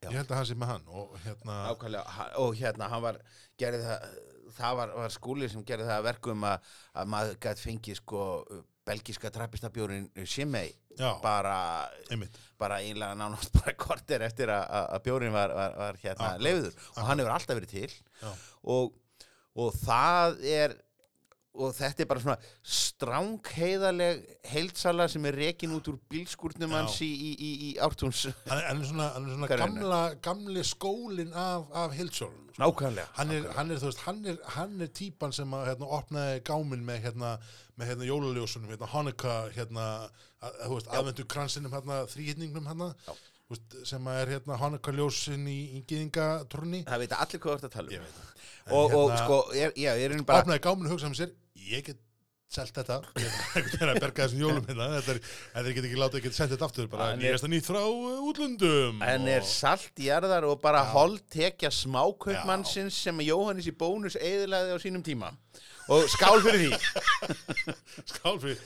[0.00, 0.08] Já.
[0.08, 3.18] ég held að hann sé með hann og hérna, Ákvæmlega, og hérna hann var
[3.60, 4.20] gerði það,
[4.56, 6.68] það var, var skúli sem gerði það að verkum að,
[7.00, 8.24] að maður gætt fengið sko
[8.90, 10.72] belgíska trappistabjórin Shimei
[11.22, 11.88] bara,
[12.58, 14.64] bara einlega nánast bara korter eftir að,
[15.06, 17.92] bjórin var, var, var hérna leiður og hann hefur alltaf verið til.
[18.74, 18.90] Og,
[19.54, 20.74] og það er
[21.58, 24.20] og þetta er bara svona strangheiðaleg
[24.52, 26.76] heildsala sem er rekin út úr bílskúrnum Já.
[26.78, 31.34] hans í, í, í, í ártúns hann er, svona, hann er svona gamla, gamli skólin
[31.34, 32.62] af, af Hildsjólun sko.
[32.62, 36.44] nákvæmlega hann er, hann er, veist, hann er, hann er típan sem að hérna, opnaði
[36.46, 37.34] gáminn með hérna,
[37.74, 39.88] með hérna jólaljósunum, hérna Hanukkah hérna,
[40.38, 43.14] að, þú veist, aðvendu kransinum hérna, þrýhitningnum hérna Já.
[43.90, 47.70] sem að er hérna Hanukkah ljósin í, í gýðingatrunni það veit allir hvað þú ert
[47.72, 48.38] að tala um
[48.70, 50.62] og, og hérna- sko, er, já, ég er einu bara opnaði
[50.94, 51.34] hugsaði með sér
[51.70, 52.00] ég get
[52.50, 52.96] selt þetta.
[53.20, 54.88] Ég er að berga þessum jólum hérna.
[54.96, 55.18] Þetta er,
[55.54, 56.88] þetta er get ekki látið að geta sent þetta aftur.
[56.90, 59.04] Bara Hann er- nýjasta nýtt frá uh, útlöndum.
[59.06, 64.74] En er og- salt jarðar og bara hold tekja smákaupmannsins sem Jóhannes í bónus eðilaði
[64.74, 65.30] á sínum tíma?
[65.90, 66.76] Og skál fyrir því.
[68.10, 68.58] Skál fyrir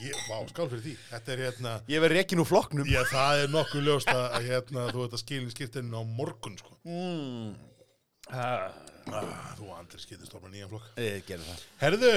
[0.00, 0.94] ég, vá, skál fyrir því.
[1.10, 2.88] Þetta er hérna Ég verð rekin úr flokknum.
[2.88, 6.56] Já, það er nokkuð ljóst að að, hérna, þú ert að skilin skiptinu á morgun
[6.60, 6.76] sko.
[6.88, 7.50] mm.
[8.32, 8.68] ah,
[9.18, 10.86] ah, Þú Andri skiptist orma nýjan flokk.
[11.00, 11.64] Ég gerði það.
[11.82, 12.12] Herðu,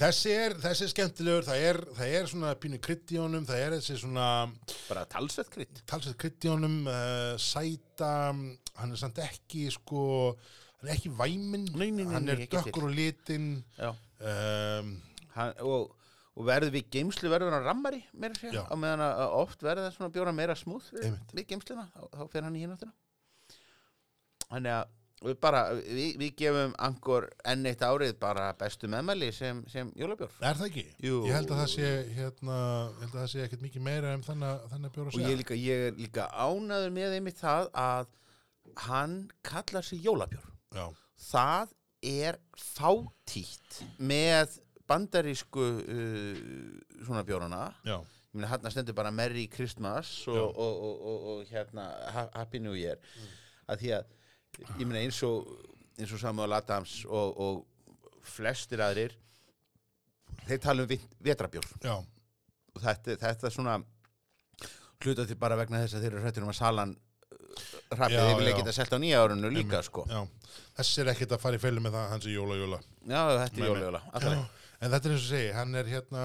[0.00, 3.62] þessi er, þessi er skemmtilegur það er, það er svona pínu krydd í honum það
[3.66, 4.26] er þessi svona
[4.88, 5.82] Bara talsvett krydd.
[5.90, 8.12] talsett krydd í honum uh, sæta,
[8.80, 10.04] hann er samt ekki sko,
[10.80, 13.92] hann er ekki væminn Nei, nei, nei, hann nei, er ekki dökkur og litinn Já.
[13.92, 14.94] um,
[15.34, 15.94] Hann, og,
[16.34, 18.62] og verður við geimslu verður hann rammari meira að Já.
[18.70, 21.32] á meðan að að oft verður það svona bjóra meira smúð við, Einmitt.
[21.38, 22.94] við geimsluna, þá, þá fer hann í hináttina
[24.50, 24.92] þannig að
[25.24, 30.32] við bara, við, við gefum angor enn eitt árið bara bestu meðmæli sem, sem jólabjór.
[30.44, 30.84] Er það ekki?
[31.06, 31.20] Jú.
[31.28, 32.58] Ég held að það sé hérna,
[33.00, 35.32] held að það sé ekkert mikið meira um þannig, þannig bjóra að og ég segja.
[35.36, 38.12] er líka, ég er líka ánaður með einmitt það að
[38.88, 40.50] hann kallar sig jólabjór.
[40.74, 40.86] Já,
[41.30, 44.58] það er fátítt með
[44.88, 46.42] bandarísku uh,
[47.04, 47.62] svona bjórana.
[47.86, 47.98] Já,
[48.34, 51.84] meina hann stendur bara Merry Christmas og, og, og, og, og hérna
[52.16, 52.98] Ha- Happy New Year.
[53.70, 54.10] Að því að
[54.78, 55.48] ég meina eins og
[55.98, 59.14] eins og Samuel Adams og, og flestir aðrir
[60.48, 61.94] þeir tala um vit- vetrabjór já,
[62.74, 63.78] og þetta, þetta svona
[65.04, 66.94] hluta til bara vegna þess að þeir eru hrættur um að salan
[67.94, 68.56] þeir vilja já.
[68.58, 70.02] geta selt á nýja árunu líka sko.
[70.74, 72.78] Þessi er ekkert að fara í feilu með það, hans er jóla, jóla.
[73.06, 76.22] já, þetta er jólajóla alltaf En þetta er eins og segi, hann er hérna,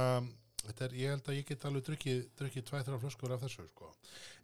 [0.86, 3.90] er, ég held að ég get alveg drukkið, drukkið tvæ, þrjá flöskur af þessu, sko.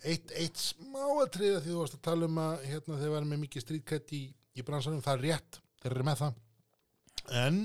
[0.03, 3.65] Eitt, eitt smáatriða því þú varst að tala um að, hérna, þeir varum með mikið
[3.65, 4.23] strítkett í,
[4.55, 6.33] í bransanum, það er rétt, þeir eru með það.
[7.45, 7.61] En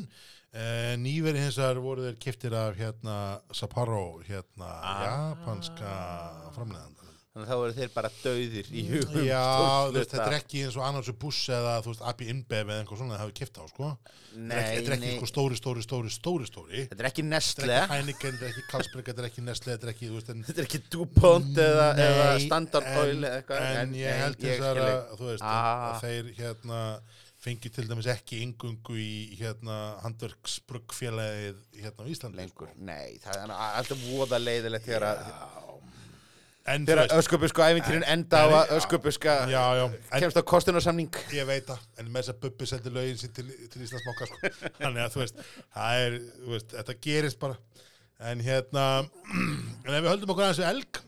[0.53, 3.17] e, nýveri hins vegar voru þeir kiftir af, hérna,
[3.53, 5.05] Sapporo, hérna, Ah.
[5.35, 5.91] japanska
[6.57, 7.00] framleiðandanum.
[7.31, 9.43] Þannig að þá eru þeir bara dauðir í hugum Já,
[9.95, 12.99] veist, þetta er ekki eins og annars buss eða, þú veist, Abi Inbev eða einhver
[12.99, 13.91] svona það hafi kipt á, sko.
[14.35, 16.83] Nei, þetta er ekki sko stóri, stóri, stóri, stóri, stóri.
[16.91, 19.47] þetta er ekki Þetta er Nestle ekki Heineken, þetta er ekki Carlsberg, þetta er ekki
[19.47, 20.43] Nestle, þetta er ekki, þú veist, en...
[20.51, 24.69] þetta er ekki DuPont eða, eða Standard en- Oil eða eitthvað En ég held þess
[24.75, 24.85] að,
[25.23, 25.87] þú veist, Ah.
[25.95, 26.83] að þeir, hérna,
[27.41, 32.37] fengi til dæmis ekki yngungu í, hérna, handverksbruggfélagið, hérna á Íslandi.
[32.43, 35.23] lengur, nei, það er alltaf voða leiðilegt þegar að
[36.79, 41.21] þegar öskubusku æfintýrin enda á Nei, að öskubuska en kemst á kostunarsamning.
[41.35, 44.51] Ég veit það, en með þess að Bubbi sendi lögin sín til, til Íslandsmokka, sko.
[44.81, 45.41] Þannig að, þú veist,
[45.77, 46.19] það er,
[46.53, 47.87] veist, þetta gerist bara.
[48.31, 48.85] En hérna,
[49.87, 51.01] en ef við höldum okkur aðeins við elg,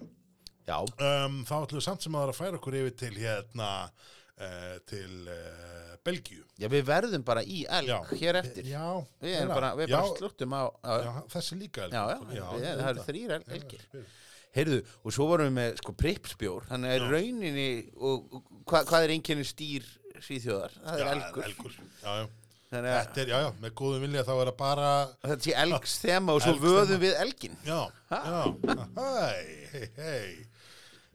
[0.73, 3.69] um, þá ætlum við samt sem að það er að færa okkur yfir til hérna
[3.93, 6.43] uh, til uh, Belgíu.
[6.59, 7.99] Já, við verðum bara í elg Já.
[8.17, 8.67] hér eftir.
[8.73, 8.87] Já,
[9.23, 11.97] við bara, við bara sluttum á, á já, þessi líka elg.
[12.33, 13.87] Það eru þrýr el- elgir
[14.57, 19.09] heyrðu, og svo vorum við með sko pripsbjór þannig að rauninni og, og hva, hvað
[19.09, 19.89] er einkenni stýr
[20.23, 21.77] svíþjóðar, það er elgur, elgur.
[22.03, 22.27] Já, já.
[22.73, 24.93] þannig að Þetta er, já, já, með góðum vilja þá er það bara
[25.25, 27.61] þetta sé elgs þema og svo vöðum við elgin.
[27.67, 27.81] Já,
[28.13, 28.43] já,
[29.01, 30.33] hei, hei, hei.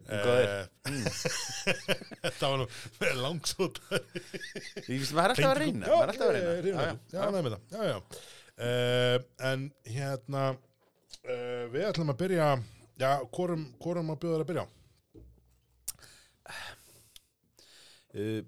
[0.08, 0.68] Eh,
[2.24, 2.68] Þetta var nú
[3.20, 3.82] langsótt.
[3.92, 6.86] Ég finnst maður er alltaf að reyna maður er alltaf að reyna.
[7.12, 7.62] Já, með það.
[7.74, 7.98] Já, já.
[8.58, 9.18] Uh,
[9.52, 12.48] En hérna uh, Við ætlum að byrja
[12.98, 14.68] Já, hvorum, hvorum að bjóða þér að byrja?
[18.18, 18.40] Uh,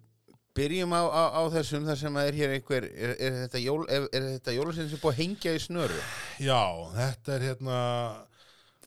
[0.57, 3.83] byrjum á, á, á þessum þar sem að er hér einhver er, er þetta, jól,
[3.85, 6.01] þetta jólasinn sem búið að hengja í snöru?
[6.41, 6.63] Já,
[6.95, 7.77] þetta er hérna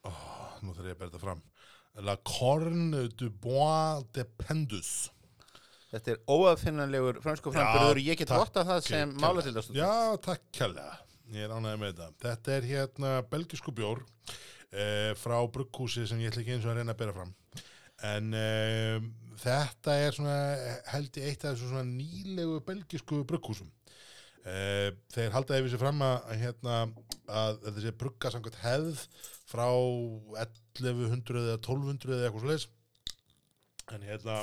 [0.03, 0.11] ó,
[0.63, 1.43] Nú þarf ég að þetta fram.
[2.03, 4.93] La Corne du Bois de Pendus.
[5.93, 9.23] Þetta er óaðfinnanlegur fransku frambyrður og ég get takk, votta það sem kærlega.
[9.23, 9.91] málatildastund Já,
[10.25, 10.95] takk kjærlega
[11.33, 12.09] Ég er ánægði með þetta.
[12.25, 14.01] Þetta er hérna belgisku bjór
[14.73, 17.35] eh, frá brugghúsi sem ég ætla ekki eins og að reyna að bera fram.
[18.09, 19.05] En eh,
[19.43, 20.39] þetta er svona
[20.95, 23.71] held ég eitt af þessu svona nýlegu belgisku brugghúsum.
[24.43, 26.79] Eh, þeir halda yfir sér fram að, hérna,
[27.31, 29.05] að sé brugga samkvæmt hefð
[29.53, 32.69] frá 1100 eða 1200 eða eitthvað svoleiðis.
[33.93, 34.41] En hérna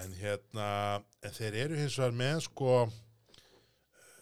[0.00, 0.66] en hérna
[1.26, 2.74] en þeir eru hins vegar með sko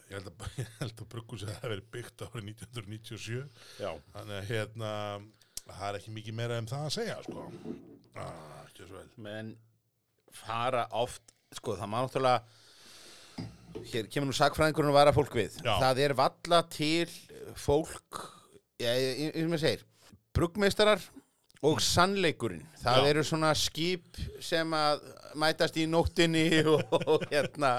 [0.09, 0.45] ég held að,
[0.85, 3.43] að brugghúsið hafi verið byggt árið 1997
[3.81, 3.91] Já.
[4.15, 4.93] þannig að hérna
[5.69, 7.45] það er ekki mikið meira um það að segja sko
[8.17, 9.51] ah, ekki svo vel menn
[10.39, 15.75] fara oft sko það má náttúrulega hér kemur nú sakfræðingurinn að vara fólk við Já.
[15.77, 17.07] það er valla til
[17.59, 18.23] fólk
[18.81, 19.85] ég, ég, ég, ég segir
[20.35, 21.03] bruggmeistarar
[21.65, 22.63] og sannleikurinn.
[22.79, 23.07] Það Já.
[23.11, 25.01] eru svona skip sem að
[25.39, 27.73] mætast í nóttinni og, og hérna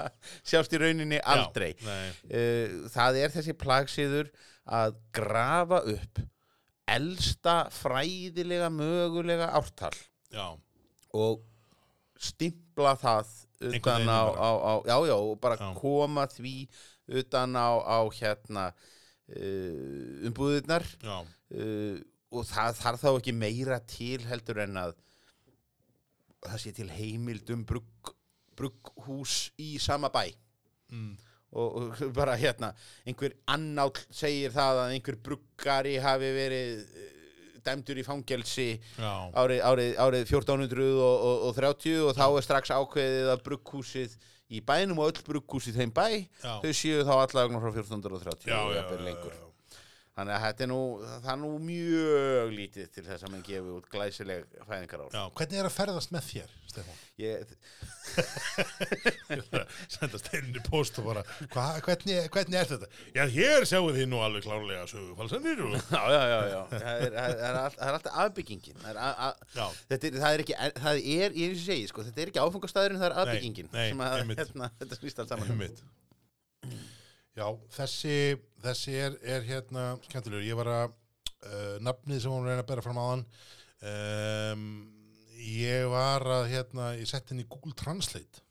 [0.45, 1.71] sjást í rauninni aldrei.
[1.81, 1.95] Já.
[2.29, 4.29] Eh, það er þessi plagsíður
[4.71, 6.21] að grafa upp
[6.91, 9.93] elsta fræðilega mögulega ártal.
[10.31, 10.53] Já,
[11.17, 11.41] og
[12.21, 13.31] stimpla það
[13.71, 16.55] utan á, á, á já, já, og bara koma því
[17.21, 18.71] utan á, á hérna
[20.27, 20.85] umbúðirnar.
[21.01, 21.99] Já, uh,
[22.31, 24.95] og það þarf þá ekki meira til heldur en að
[26.41, 28.13] það sé til heimild um brugg,
[28.57, 30.23] brugghús í sama bæ.
[30.91, 31.13] Mm,
[31.51, 32.71] og, og bara hérna
[33.07, 37.11] einhver annáll segir það að einhver bruggari hafi verið eh,
[37.65, 38.67] dæmdur í fangelsi
[38.97, 44.17] árið, árið, árið 1430 og þá er strax ákveðið að brugghúsið
[44.51, 48.57] í bænum og öll brugghúsið þeim bæ já, þau séu þá allavega frá 1430 já,
[48.59, 49.39] og jafnvel já, lengur.
[50.21, 50.79] Þannig að þetta er nú,
[51.09, 55.61] það er nú mjög lítið til þess að mann gefi út glæsileg fæðingarár Já, hvernig
[55.63, 56.99] er að ferðast með þér, Stefán?
[57.21, 57.55] ég,
[59.91, 62.89] Senda steininni post og bara, hva, hvernig, hvernig er þetta?
[63.15, 65.75] Já, hér sjáu þið nú alveg klárlega sögufalsanir og...
[65.77, 66.59] já, já, já, já.
[66.71, 70.09] Það, er, það, er, all- það er alltaf afbyggingin það er, að, að, Já, þetta
[70.11, 73.15] er, það er ekki það er, ég segi, sko, þetta er ekki áfangastæðurinn það er
[73.17, 74.41] Nei, afbyggingin nei, sem að, einmitt.
[74.45, 75.55] hérna, þetta snýst allt saman um.
[75.55, 75.83] einmitt.
[77.31, 77.45] Já,
[77.77, 78.15] þessi,
[78.63, 80.45] þessi er, er hérna skemmtilegur.
[80.47, 80.93] Ég var að,
[81.47, 83.25] uh, nafnið sem hún reyna að bera fram áðan,
[83.91, 84.65] um,
[85.41, 88.43] ég var að, hérna, ég sett henni í Google Translate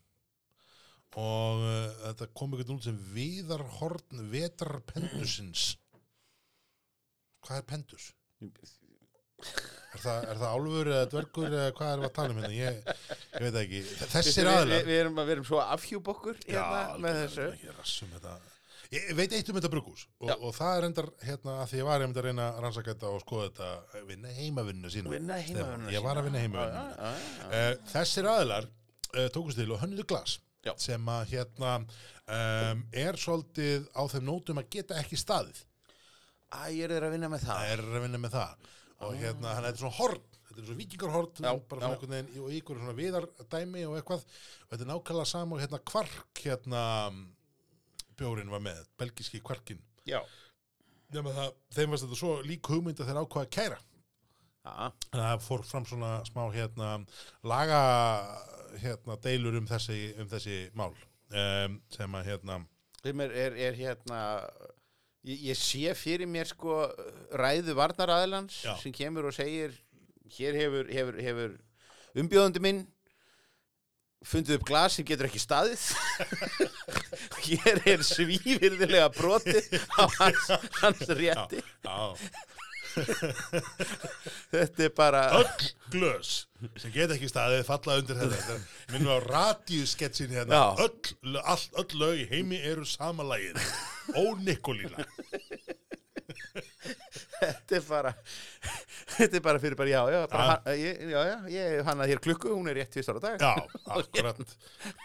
[1.19, 5.73] og uh, þetta kom eitthvað út sem viðarhorn vetrarpendusins.
[7.43, 8.05] Hvað er pendus?
[9.91, 12.51] Er það, er það álfur eða dvergur eða hvað erum við að tala um hérna?
[12.55, 13.81] Ég, ég veit það ekki.
[14.13, 14.71] Þessir Við- aðlar.
[14.71, 18.35] við, við, við erum svo að afhjúpa okkur hérna, með þessu Ég rassum þetta.
[18.91, 21.85] Ég veit eitt um þetta brugghús og, og það er endar hérna að því ég
[21.87, 25.13] var einmitt að reyna að rannsaka þetta og skoða þetta vinna heimavinnu sína.
[25.13, 26.63] vinna heimavinnuna Ég var að vinna sína.
[26.65, 26.81] heimavinnu.
[26.81, 27.69] Já, já, já, já.
[27.71, 30.33] Uh, þessir aðilar uh, tókust til og hönnuðu glas
[30.67, 30.73] Já.
[30.77, 35.63] sem að hérna um, er svolítið á þeim nótum að geta ekki staðið.
[36.51, 38.69] Æ, er þeir að vinna með það Það er að vinna með það
[39.01, 42.43] og hérna hann er svona horn þetta er svona vikingarhorn Já, bara svona einhvern veginn
[42.43, 46.81] og ykkur svona viðardæmi og eitthvað og þetta er nákvæmlega sama og hérna kvark hérna
[48.21, 50.21] bjórin var með, belgiski kvarkin Já,
[51.13, 53.79] nema það, þeim varst þetta svo lík hugmynd að þeir ákvaða að kæra.
[54.61, 56.89] Að það fór fram svona smá hérna
[57.49, 57.79] laga
[58.81, 60.93] hérna deilur um þessi, um þessi mál.
[61.31, 62.57] Um, sem að hérna
[63.01, 64.19] sem er, er, er hérna
[65.23, 66.83] ég, ég sé fyrir mér sko
[67.39, 68.73] ræðu varnaraðilans Já.
[68.81, 69.73] sem kemur og segir
[70.35, 71.55] hér hefur, hefur, hefur
[72.21, 72.81] umbjóðandi minn
[74.27, 75.87] fundið upp glas sem getur ekki staðið
[77.47, 79.57] hér er svífirðilega broti
[79.97, 80.47] á hans,
[80.81, 81.61] hans rétti.
[81.85, 82.15] Já,
[84.51, 86.31] þetta er bara öll glös
[86.75, 88.57] sem get ekki staðið falla undir þetta.
[88.91, 90.59] Minnum á radíusketsin hérna.
[90.59, 90.87] Já.
[90.87, 93.61] öll, all, öll lög í heimi eru sama lagið.
[94.17, 95.07] Ó Nikolína
[96.81, 98.11] þetta er bara
[99.15, 102.13] þetta er bara fyrir bara já já, bara, hann, ég, já, já ég hann að
[102.13, 103.41] hér klukku, hún er rétt tvist ára dag.
[103.41, 103.53] Já,
[103.99, 104.55] akkurat.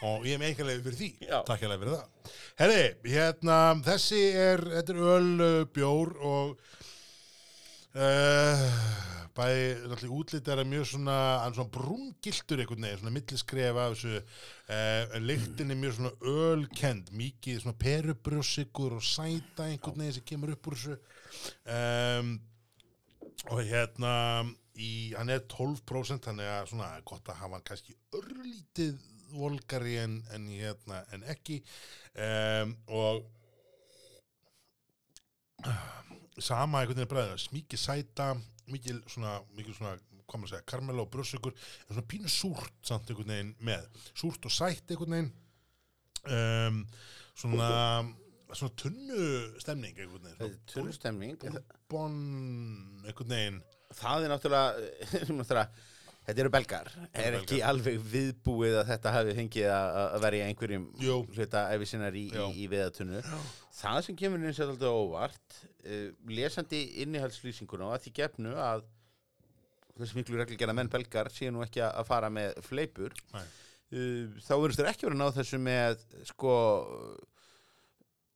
[0.06, 1.10] Og ég er með leiði fyrir því.
[1.28, 1.38] Já.
[1.48, 2.32] takk hérlega fyrir það.
[2.60, 2.80] Herri,
[3.12, 6.56] hérna, þessi er þetta er öl, bjór og
[7.96, 8.64] uh,
[9.36, 11.16] bæði, náttúrulega útlit er að mjög svona,
[11.56, 14.20] svona brungiltur einhvern veginn, svona milliskref af þessu.
[14.68, 20.54] Uh, lyktin er mjög svona ölkend, mikið svona perubrjósikur og sæta einhvern veginn sem kemur
[20.56, 21.00] upp úr þessu.
[21.76, 22.36] Um,
[23.52, 24.14] og hérna
[24.80, 28.96] í, hann er 12% þannig að svona gott að hafa hann kannski örlítið
[29.36, 31.60] volgari en, en, hérna, en ekki.
[32.16, 33.26] Um, og
[36.42, 38.34] sama einhvern veginn bræða smikið sæta
[38.72, 39.96] mikil svona, mikil svona
[40.26, 43.88] hvað maður að segja, karmela og brössugur en svona pínu súrt samt einhvern veginn með.
[44.10, 45.34] Súrt og sætt einhvern veginn.
[46.26, 46.80] Um,
[47.38, 47.72] svona
[48.54, 49.26] svona tunnu
[49.62, 51.36] stemning einhvern veginn þetta er tunnustemning
[51.90, 52.16] bon
[53.06, 53.60] einhvern veginn.
[53.96, 55.68] Það er náttúrulega,
[56.26, 60.88] þetta eru belgar, er ekki alveg viðbúið að þetta hafi fengið að verja einhverjum
[61.36, 63.22] hluta efi sinnar í, í, í viðatunnu
[63.76, 68.84] það sem kemur eins og alltaf óvart uh, lesandi innihaldslýsinguna og að því gefnu að
[69.96, 73.46] þessi miklu reglugjara menn belgar séu nú ekki að fara með fleipur Nei.
[73.46, 76.54] uh, þá verðist þér ekki verið að ná þessu með sko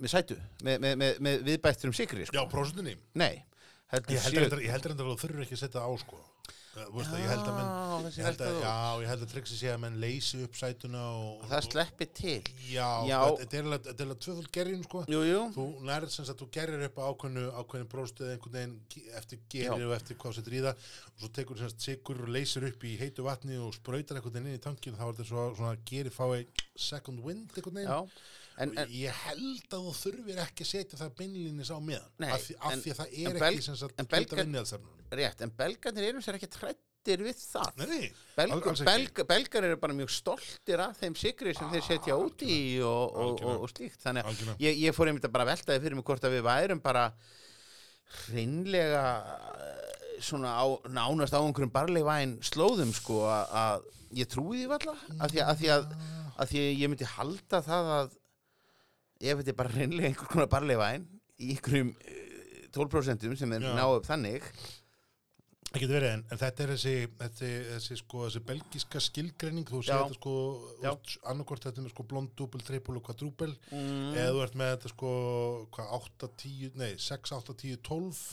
[0.00, 2.38] með sætu, með, með, með, með viðbættur um sikri sko.
[2.38, 5.90] já, prósentinni nei ég heldur, heldur, ég heldur að þú þurfur ekki að setja það
[5.90, 6.39] á sko þú
[6.70, 9.56] veist að ég held að menn Já, ég held að, já, ég held að triksi
[9.58, 12.34] sé að menn leysi upp sætuna og, það sleppi til.
[12.70, 13.18] Já, Já.
[13.40, 15.02] þetta er alveg- tvöfald gerjun sko.
[15.10, 18.76] Jú, jú, þú nærið sem sagt, þú gerir upp á ákveðnu ákveðinu bróstuð einhvern veginn
[18.94, 19.88] ge- eftir gerir Já.
[19.90, 20.74] og eftir hvað setur í það
[21.10, 24.38] og svo tekur sem sagt sigur og leysir upp í heitu vatni og sprautar einhvern
[24.38, 26.46] veginn inn í tankin þá er þetta svo, svona gerir fái
[26.76, 27.90] second wind einhvern veginn.
[27.90, 28.06] Já
[28.60, 32.28] en, en, ég held að þú þurfir ekki að setja það beinlínis á meðan Nei,
[32.36, 35.04] af, því, af en- því að það er ekki sem sagt af Belgar- innihaldsefnunum.
[35.20, 37.70] rétt, en belgarnir eru sér ekki trættir við það.
[37.80, 42.18] Nei, Belg, alls- belg, belgar eru bara mjög stoltir af þeim sigri sem þeir setja
[42.20, 43.98] út í og, og, og, og slíkt.
[44.04, 46.82] Þannig að ég, ég fór einmitt að bara veltaði fyrir mig hvort að við værum
[46.84, 47.06] bara
[48.26, 54.94] hreinlega eh, svona á, nánast á einhverjum barleivæn slóðum sko að- ég trúi því valla
[55.22, 55.84] að því að, að, því að,
[56.42, 58.16] að ég myndi halda það að
[59.20, 61.06] ef þetta er bara hreinlega einhver konar barleivæn
[61.40, 63.72] í eh, 12% sem er Já.
[63.76, 64.46] ná upp þannig.
[65.70, 69.82] Það getur verið, en, en þetta er þessi, þessi, þessi, sko, þessi belgiska skilgreining, þú
[69.86, 70.32] segir þetta sko,
[71.30, 74.16] annarkort þetta er sko blond, dúbel, trippul og kvadrúbel, mm.
[74.16, 75.12] eða þú ert með þetta sko,
[75.76, 78.24] hvað, 8, 10, nei, 6, 8, 10, 12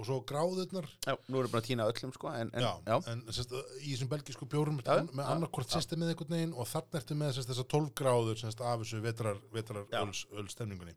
[0.00, 2.70] og svo gráðurnar, Já, nú erum við bara að týna öllum sko en, en, já,
[2.88, 2.96] já.
[3.12, 7.18] en sérst, í þessum belgisku bjórum Já, með annarkort systemið einhvern veginn og þannig ertu
[7.20, 10.96] með sérst, þessar 12 gráður sérst, af þessu vetrar, vetrar öls, ölstemningunni.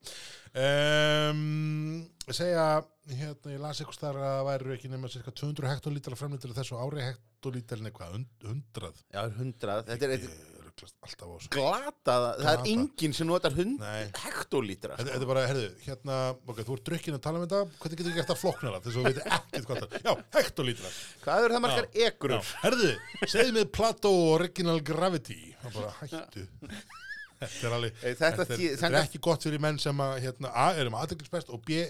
[0.56, 2.66] Um, segja,
[3.12, 7.04] hérna, ég las eitthvað þar að væru ekki nema cirka 200 hektolítrar framlýttir þessu ári.
[7.12, 9.90] Hektolítrin eitthvað, 100 Já, er hundrað.
[9.92, 11.50] Þetta er eitthvað rugglast alltaf á þessu.
[11.56, 13.84] glatað Það er enginn sem notar hund
[14.22, 18.02] hektolítra Þetta, er bara, herðu, hérna, ok, þú ert drukkin að tala um þetta, hvernig
[18.02, 20.06] getur þú gert það flóknara þess að þú veit ekkert hvað það er.
[20.06, 20.98] Já, hektolítrar.
[21.24, 22.52] Hvað eru það margar egrur?
[22.64, 22.92] Herðu,
[23.24, 25.40] segðu mig Plato Original Gravity.
[25.64, 26.48] Það bara hættu.
[27.36, 31.52] Þetta er alveg, þetta er, ekki gott fyrir menn sem að, hérna, A, erum aðeinsbest
[31.56, 31.84] og B,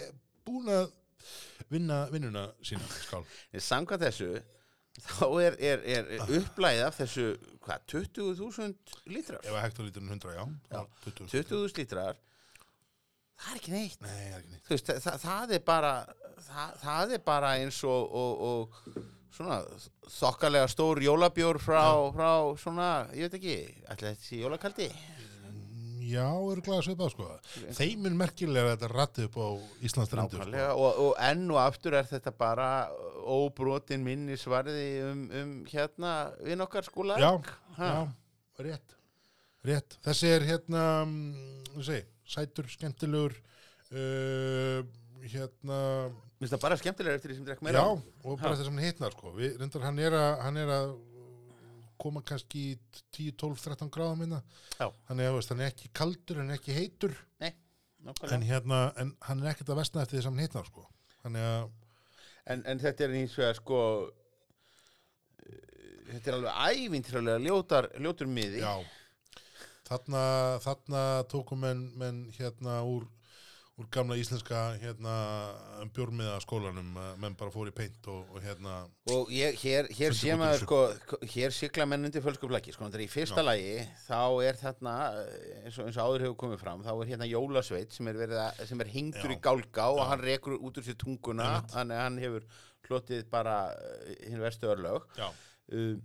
[0.46, 0.88] búin að
[1.72, 3.24] vinna vinnuna sína, skál.
[3.62, 4.32] Samkvæmt þessu
[5.04, 7.26] þá er, er, er upplæðið af þessu
[7.66, 10.46] hvað, 20.000 lítrar Ef að hektolítrun 100, já.
[10.72, 10.82] Já.
[11.08, 11.28] 20.
[11.34, 12.22] 20.000 lítrar
[13.36, 14.70] það er ekki neitt Nei, er ekki neitt.
[14.72, 15.94] Veist, það, það er bara
[16.46, 19.04] það, það er bara eins og, og, og
[19.36, 19.60] svona
[20.16, 21.84] þokkalega stór jólabjór frá,
[22.16, 22.30] frá
[22.62, 23.58] svona, ég veit ekki
[23.90, 24.88] þetta sé jólakaldi
[26.06, 27.28] Já, eru glæða svipað, sko.
[27.78, 29.48] Þeim er merkilega þetta ratti upp á
[29.88, 30.66] Íslands strendur, sko.
[30.76, 32.68] Og, og enn og aftur er þetta bara
[33.26, 36.12] óbrotin minnisvarði um, um hérna
[36.46, 37.32] vinn okkar skóla Já,
[37.76, 37.88] Ha.
[37.90, 38.04] já,
[38.64, 38.94] rétt
[39.66, 44.86] Rétt, þessi er hérna mm, segi, sætur, skemmtilegur uh,
[45.26, 45.80] hérna
[46.36, 48.72] Mér finnst það bara skemmtilega eftir því sem drekk já, meira og bara þess að
[48.74, 49.32] hann hitnar sko.
[49.34, 50.94] við, reyndar, hann er að
[52.02, 52.76] koma kannski í
[53.18, 54.42] 10, 12, 13 gráðum minna
[54.82, 57.16] er, veist, hann er ekki kaldur, hann er ekki heitur.
[58.06, 58.36] Nákvæmlega.
[58.36, 60.84] en, hérna, en hann er ekkert að vestna eftir þess að hann hitnar sko.
[61.24, 61.64] þannig að
[62.54, 63.80] en, en þetta er hins vegar sko
[65.42, 68.62] eh, þetta er alveg ævintrjálega ljótar, ljótur miði.
[68.62, 69.42] Já,
[69.90, 70.24] þarna,
[70.66, 73.08] þarna tókum menn, menn hérna úr,
[73.76, 75.14] úr gamla íslenska hérna
[75.96, 78.76] bjórmiða skólanum, menn bara fór í peint og, og hérna,
[79.12, 80.80] og ég, hér, hér sé maður sko
[81.34, 83.48] hér sigla menn undir fölskuplæki sko, í fyrsta Já.
[83.50, 84.96] lagi þá er þarna
[85.66, 88.42] eins og, eins og áður hefur komið fram þá er hérna Jólasveit sem er, verið
[88.46, 89.36] að, sem er hingdur Já.
[89.36, 90.08] í gálga og Já.
[90.14, 92.50] hann rekur út úr sér tunguna þannig að hann hefur
[92.88, 95.96] hlotið bara eh, hinn verstu örlög uh,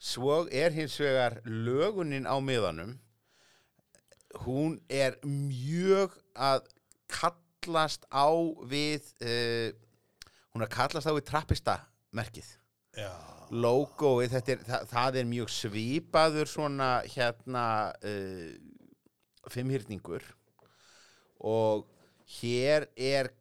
[0.00, 2.96] svo er hins vegar lögunin á miðanum
[4.46, 6.70] hún er mjög að
[7.12, 8.28] kallast á
[8.68, 9.70] við uh,
[10.52, 11.78] hún er að kallast á við trappista
[12.16, 12.48] merkið.
[13.52, 17.66] Logoið, þetta er, það, það er mjög svipaður svona hérna
[18.08, 18.50] uh,
[19.52, 20.24] fimmhyrningur.
[21.42, 21.86] Og
[22.40, 23.32] hér er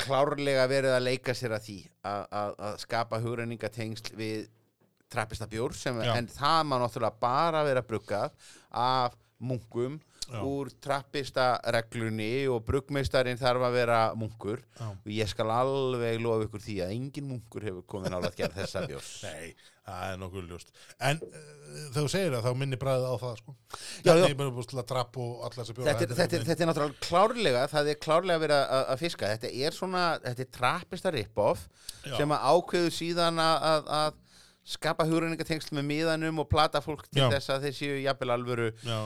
[0.00, 4.48] klárlega verið að leika sér að því að, að, að skapa hugrenningatengsl við
[5.10, 6.14] trappista bjór sem, Já.
[6.16, 8.30] en það má náttúrulega bara vera bruggað
[8.70, 9.98] af munkum
[10.30, 10.40] Já.
[10.46, 14.86] úr trappista reglunni og bruggmeistarinn þarf að vera munkur já.
[14.92, 18.54] og ég skal alveg lofa ykkur því að engin munkur hefur komið nála að gera
[18.60, 19.50] þessa bjórs Nei,
[19.88, 20.72] það er nokkuð ljóst.
[21.10, 23.56] En uh, þú segir það, þá minni bræðið á það, sko.
[24.06, 24.12] Já,
[25.90, 29.54] að þetta þetta, þetta er náttúrulega klárlega það er klárlega verið að, að fiska þetta
[29.66, 31.66] er svona, þetta er trappista rip-off
[32.06, 34.18] sem að ákveðu síðan að, að, að
[34.70, 37.30] skapa hugrenningatengsl með miðanum og plata fólk til Já.
[37.34, 38.98] þess að þeir séu jafnvel alvöru Já,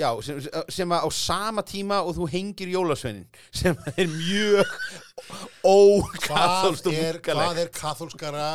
[0.00, 0.40] já, sem,
[0.74, 4.72] sem að á sama tíma og þú hengir jólasveinin sem er mjög
[5.64, 8.46] ókathólst og er, hvað munkalegt er kathólskara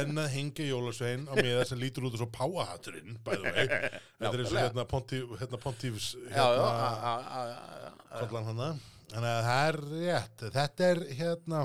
[0.00, 4.42] en að hengja jólasvein á miða sem lítur út og páahatturinn bæðu vei þetta er
[4.42, 8.68] eins og hérna, pontíf, hérna pontífs hérna, a- a- a- a- a- kollan hana
[9.14, 10.44] þannig að það er rétt.
[10.58, 11.64] Þetta er hérna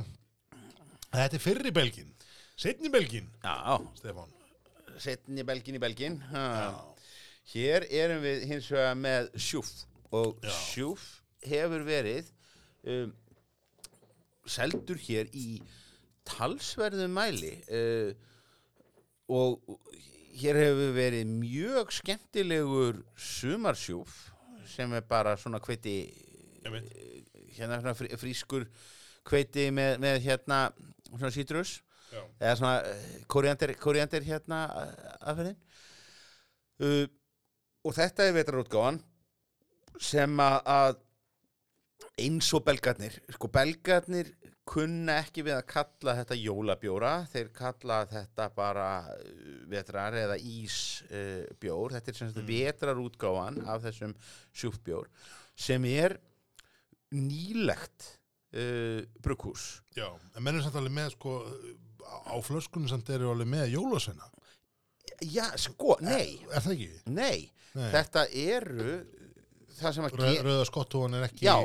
[1.11, 2.15] þetta er fyrri belgin
[2.59, 4.28] Setni belgin, Já, Stefán.
[4.99, 6.17] setni belgin í belgin.
[6.28, 6.74] Já.
[7.49, 9.71] Hér erum við hins vegar með sjúf
[10.13, 10.51] og Já.
[10.53, 11.05] sjúf
[11.45, 12.29] hefur verið
[12.85, 13.13] um,
[14.49, 15.59] seldur hér í
[16.29, 18.11] talsverðum mæli uh,
[19.29, 19.61] og
[20.39, 24.15] hér hefur verið mjög skemmtilegur sumarsjúf
[24.69, 25.97] sem er bara svona hveiti
[26.65, 26.89] Einmitt.
[27.57, 28.65] hérna svona frí, frískur
[29.29, 30.59] hveiti með, með hérna
[31.09, 31.79] svona sítrus
[32.39, 34.63] eða svona eh, kóriander, kóriander hérna
[35.19, 35.57] aðferðin
[36.81, 37.05] uh,
[37.86, 38.99] og þetta er vetrarútgáfan
[39.99, 40.99] sem að,
[42.19, 44.34] eins og belgarnir sko belgarnir
[44.69, 47.13] kunna ekki við að kalla þetta jólabjóra.
[47.32, 54.15] Þeir kalla þetta bara uh, vetrar eða ísbjór þetta er sem sagt vetrarútgáfan af þessum
[54.53, 55.09] sjúfbjór
[55.59, 56.19] sem er
[57.15, 58.11] nýlegt
[58.53, 59.80] uh, brugghús.
[59.97, 61.39] Já, en mennum samt alveg með, sko,
[62.30, 64.30] á flöskunum samt eru alveg með jólasveina.
[65.22, 66.89] Já, sko, nei, Er það ekki?
[67.07, 67.91] nei, Nei.
[67.93, 69.05] þetta eru
[69.80, 71.45] það sem að ge- rauða skottúan er ekki...
[71.45, 71.55] Já,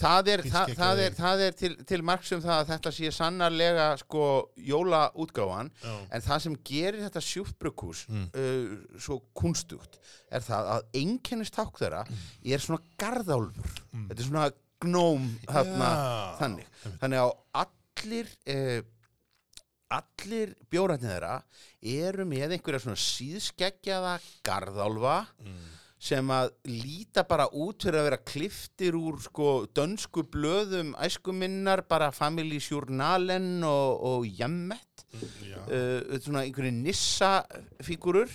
[0.00, 3.08] það er, það, það er, það er til, til marks um það að þetta sé
[3.16, 4.22] sannarlega sko
[4.70, 5.94] jólaútgáfan Já.
[6.14, 8.28] en það sem gerir þetta sjúfbrukkús Mm.
[8.30, 9.98] uh, svo kunstugt
[10.30, 12.04] er það að einkennist takk þeirra
[12.44, 16.38] er svona garðálfur þetta er svona gnóm þarna, Mm.
[16.40, 16.66] Þannig
[17.02, 17.32] þannig að
[17.64, 18.80] allir uh,
[19.90, 21.34] allir bjórætnið þeirra
[21.82, 24.16] eru með einhverja svona síðskeggjaða
[24.46, 25.60] garðálfa Mm.
[26.00, 32.10] sem að líta bara út fyrir að vera kliftir úr sko dönsku blöðum æskuminnar, bara
[32.10, 35.04] Family Journalen og, og Jammet
[35.44, 38.30] Já, uh, svona einhverju nissa-fígurur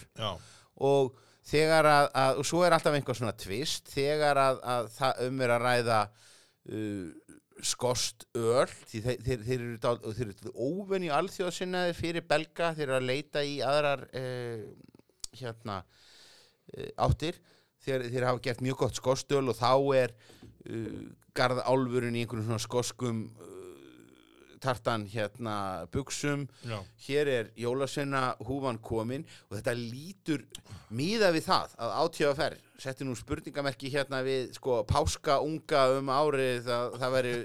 [0.83, 5.21] og þegar að, að og svo er alltaf einhver svona tvist þegar að, að það
[5.29, 9.75] um er að ræða uh, skost öl því þeir, þeir, þeir eru
[10.25, 14.65] eru óvenju alþjóðsinnaði fyrir belga þeir eru að leita í aðrar uh,
[15.35, 17.39] hérna uh, áttir.
[17.85, 21.03] Þeir, þeir hafa gert mjög gott skostöl og þá er uh,
[21.37, 23.64] garðálfurinn í einhverjum svona skoskum uh,
[24.65, 25.55] tartan hérna
[25.93, 30.43] buksum já, hér er jólasveina húfan komin og þetta lítur
[30.89, 36.67] miða við það að átíðaferð setti nú spurningamerki hérna við sko páska unga um árið
[36.75, 37.35] að það veri,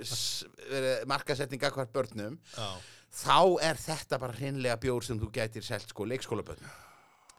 [1.07, 2.39] markasetning akkvært börnum.
[2.57, 2.71] Já.
[3.11, 6.71] þá er þetta bara hreinlega bjór sem þú gætir selt sko leikskólabörnum.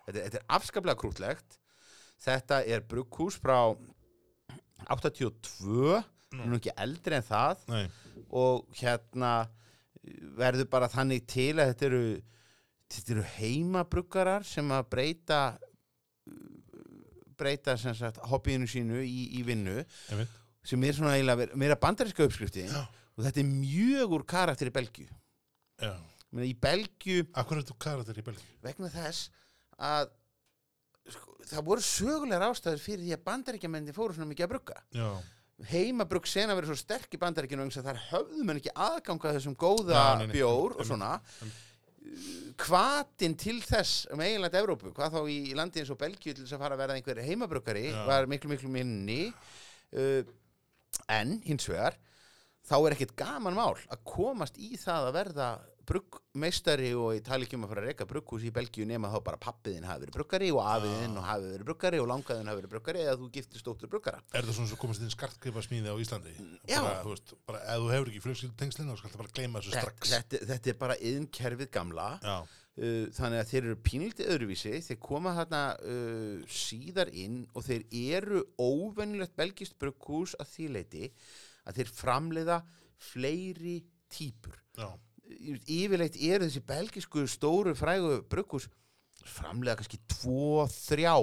[0.05, 1.57] Þetta, er- þetta er afskaplega krútlegt.
[2.21, 3.75] Þetta er brugghús frá
[4.89, 6.45] 82 Nú.
[6.47, 7.63] nú ekki eldri en það.
[7.71, 7.85] Nei,
[8.31, 9.31] og hérna
[10.37, 12.03] verður bara þannig til að þetta eru
[12.91, 15.41] þetta eru heimabruggarar sem að breyta
[17.41, 19.79] breyta sem sagt hobbyinu sínu í, í vinnu
[20.11, 20.33] einmitt.
[20.67, 22.83] sem er svona eiginlega meira bandaríska uppskrifti Já.
[23.17, 25.07] og þetta er mjög úr karakter í.
[26.31, 28.57] Meina, í Belgju Akkur er þú karakter í Belgíu?
[28.63, 29.31] vegna þess
[29.81, 30.11] að
[31.09, 35.09] sko, það voru sögulegar ástæður fyrir því að bandaríkjamenni fóru svona mikið að brugga Já,
[35.69, 39.33] heimabrugg sena verið svo sterk í bandaríkjunum vegna þess að þar höfðu menn ekki aðganga
[39.37, 41.11] þessum góða Já, nei, nei, bjór og svona.
[42.61, 46.55] hvatin til þess um eiginlega Evrópu, hvað þá í landi eins og Belgíu til þess
[46.57, 47.99] að fara að verða einhver heimabruggari Já.
[48.09, 49.21] var miklu miklu minni.
[49.91, 50.23] Uh,
[51.11, 51.97] en hins vegar
[52.67, 55.47] þá er ekkert gaman mál að komast í það að verða
[55.87, 59.17] bruggmeistari og ég tala ekki um að fara að reyka brugghús í Belgíu nema þá
[59.25, 62.73] bara pappiðin hafi verið bruggari og afiðin og hafi verið bruggari og langaðin hafi verið
[62.75, 64.21] bruggari eða þú giftist dóttur bruggara.
[64.31, 66.33] Er það svona svo komast inn skartgripa smíði á Íslandi?
[66.69, 66.79] Já.
[66.79, 69.75] Bara, þú veist, bara ef þú hefur ekki fjölskyldutengslinn þá skal það bara gleyma þessu
[69.75, 70.15] strax.
[70.15, 72.09] þetta, þetta er bara yðnkerfið gamla.
[72.23, 72.35] Já,
[72.81, 74.75] uh, þannig að þeir eru pínlítið öðruvísi.
[74.87, 81.09] Þeir koma þarna uh, síðar inn og þeir eru óvenjulegt belgist brugghús að því leiti
[81.67, 82.61] að þeir framleiða
[83.01, 83.79] fleiri
[84.11, 84.89] típur já,
[85.65, 88.67] yfirleitt eru þessi belgisku stóru frægu brugghús
[89.25, 91.15] framleiða kannski tvo, þrjá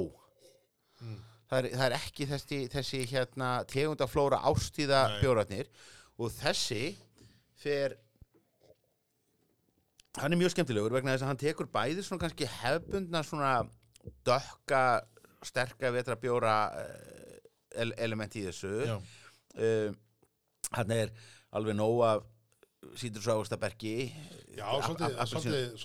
[0.98, 1.18] Mm.
[1.46, 5.20] það, það er ekki þessi, þessi hérna tegundaflóra ástíða Nei.
[5.22, 5.68] bjóratnir
[6.18, 6.96] og þessi
[7.62, 7.94] fer
[10.18, 13.52] hann er mjög skemmtilegur vegna þess að hann tekur bæði svona kannski hefbundna svona
[14.26, 14.82] dökka
[15.46, 17.38] sterka vetrabjóra eh,
[17.84, 19.94] ele element í þessu uh,
[20.74, 21.12] hann er
[21.54, 22.26] alveg nóg af
[22.98, 24.12] sítrusávstabergi
[24.56, 25.78] já, Ap- svolítið, ap- appelsínu-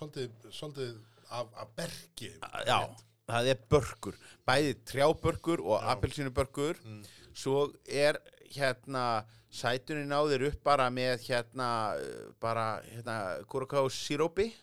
[0.51, 0.97] svolítið,
[1.29, 2.29] af, bergi.
[2.67, 2.79] já,
[3.27, 4.15] það er börkur
[4.47, 5.95] bæði trjábörkur og Já.
[5.95, 7.03] appelsínubörkur Mm.
[7.33, 8.17] svo er
[8.55, 11.97] hérna sætunin á þér upp bara með hérna
[12.39, 14.53] bara hérna kúraká sírópi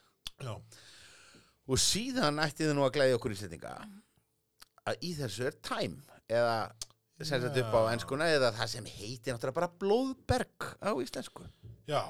[0.40, 0.54] Já,
[1.68, 3.74] og síðan ætti þið nú að glæði okkur íslendinga
[4.86, 6.72] að í þessu er time eða
[7.22, 7.92] sem sagt upp á Já.
[7.92, 11.44] enskuna eða það sem heitir náttúrulega bara blóðberg á íslensku
[11.88, 12.02] já,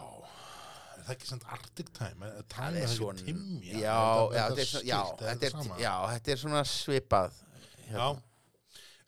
[0.97, 4.01] er það ekki samt Arctic Time Það er er svona, Timja já,
[4.35, 4.89] þetta er, svona-
[5.47, 5.79] er, sama?
[5.81, 5.95] já,
[6.35, 7.39] er svona svipað.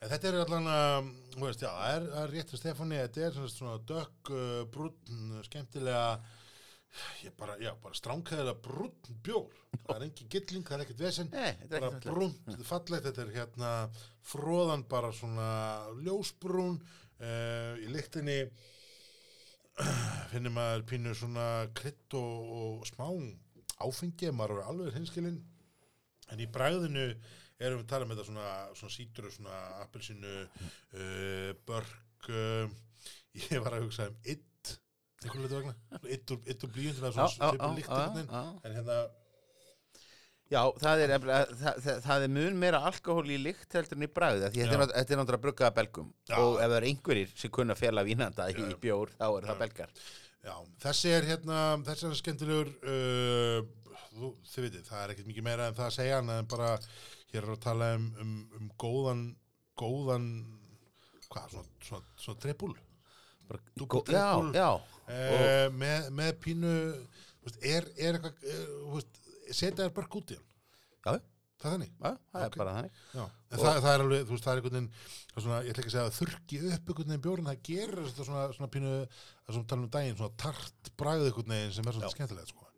[0.02, 3.20] En þetta er allan að, þú veist, já, það er, er rétt fyrir Stefáni, þetta
[3.22, 6.06] er svona, svona dökk, uh, brúnn, skemmtilega,
[7.22, 9.60] ég bara, já, bara stránkæðilega brúnn bjór.
[9.86, 13.06] Það er engin gilling, það er ekkert vesen, Nei, er bara brúnn, þetta er fallegt,
[13.06, 13.70] þetta er hérna
[14.32, 15.48] fróðan bara svona
[16.02, 16.80] ljósbrún,
[17.22, 18.40] uh, í lyktinni
[20.32, 21.46] finnir maður pínu svona
[21.76, 23.06] krydd og, og smá
[23.82, 25.40] áfengi, maður er alveg hinskilinn,
[26.32, 27.06] en í bragðinu
[27.62, 32.72] erum við að tala með þetta svona, svona sítur svona appelsinu uh, börk uh,
[33.48, 34.76] ég var að hugsa um ytt
[35.22, 35.74] einhvern veginn vegna.
[36.10, 36.32] Ytt
[36.66, 38.96] úr, blíjum Já, svona
[40.53, 44.09] Já, það er, það, það, það er mun meira alkohól í lykt heldur en í
[44.12, 44.88] bragði því þetta er Já.
[44.98, 46.34] þetta er náttúrulega bruggaða belgum Já.
[46.36, 48.74] og ef það er einhverjir sem kunna fela vínanda í Já.
[48.82, 49.94] bjór, þá er það belgar
[50.42, 53.59] já, þessi er hérna þessi er skemmtilegur uh,
[54.11, 56.72] þú, þið veitir, það er ekkert mikið meira en það að segja en bara
[57.32, 59.24] hér er að tala um, um, um góðan
[59.80, 60.28] góðan
[61.32, 62.74] hvað, svona, svona, svona trepul
[63.76, 66.76] Dúbbel Já, já, uh, með, með pínu
[67.44, 69.21] veist, er, er eitthvað þú veist,
[69.59, 70.48] setja þér börk út í hann.
[71.03, 71.12] Já,
[71.62, 71.92] það er þannig?
[71.92, 72.57] Já, það Ok.
[72.57, 72.96] er bara þannig.
[73.14, 74.90] Já, en það, það er alveg, þú veist, það er einhvern veginn,
[75.32, 77.62] það er svona, ég ætla ekki að segja að þurrki upp einhvern veginn bjórinn, það
[77.68, 78.92] gerir þetta svona, svona pínu,
[79.46, 82.48] það sem við talum um daginn, svona tart bragð einhvern veginn sem er svona skemmtilegt,
[82.55, 82.68] sko.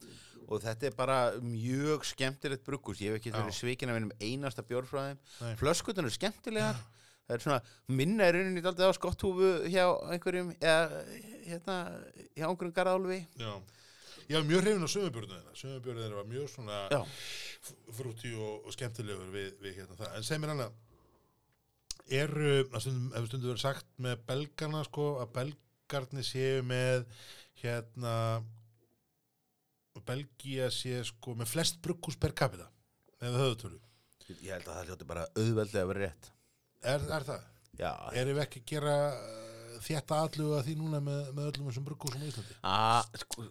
[0.44, 4.60] og þetta er bara mjög skemmtilegt bruggús ég hef ekki verið svikin af einum einasta
[5.40, 5.54] Nei.
[5.56, 6.76] flöskutan er skemmtilegar.
[7.24, 11.04] Það er svona minna er rauninni daldið á skotthúfu hjá einhverjum eða
[11.48, 11.76] hérna
[12.36, 13.52] hjá einhverjum garðálfi Já.
[14.28, 17.00] Ég var mjög hrifin á sömubjörnum þeirra var mjög svona Já.
[17.98, 20.12] frúti og, og skemmtilegur við, við hérna það.
[20.18, 20.74] En segð mér annað,
[22.20, 27.06] eru, að stundum, hefur stundum verið sagt með belgana, sko, að belgarnir séu með,
[27.62, 28.14] hérna,
[30.04, 32.66] Belgía sé, sko, með flest brukkús per capita,
[33.22, 33.78] með höfutölu.
[34.28, 36.30] ég held að það hljóti bara auðveldlega að vera rétt
[36.84, 37.44] Er, er það?
[37.78, 41.86] já, Erum við ekki að gera uh, þétta alluga því núna með, með öllum þessum
[41.88, 42.56] brukkúsum á Íslandi?
[42.74, 43.46] að sko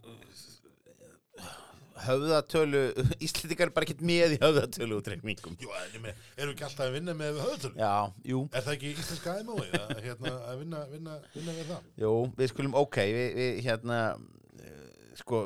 [2.03, 2.83] höfðatölu
[3.25, 6.65] Íslendingar er bara ekkert með í höfðatölu útreikningum Jú, en ég meina, erum við ekki
[6.67, 7.75] alltaf að vinna með höfutölu?
[7.79, 7.91] já,
[8.31, 11.91] jú, Er það ekki íslenska aðmóið að, hérna, að vinna, vinna, vinna við það?
[12.03, 14.89] jú, við skulum ok við, við hérna uh,
[15.21, 15.43] sko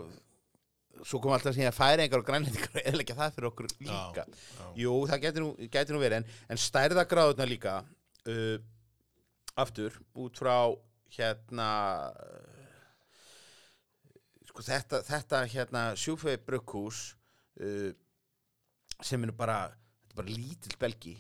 [1.06, 4.66] svo kom alltaf síðan færingar og grænlendingar og eðlega það fyrir okkur líka já.
[4.82, 5.52] jú, það getur nú,
[5.94, 8.58] nú verið en, en stærðagráðuna líka uh,
[9.58, 10.58] aftur út frá
[11.18, 11.70] hérna
[14.58, 17.02] sko þetta, þetta hérna sjúfið brugghús
[17.62, 17.92] uh,
[19.06, 21.14] sem er bara er bara lítill belgi.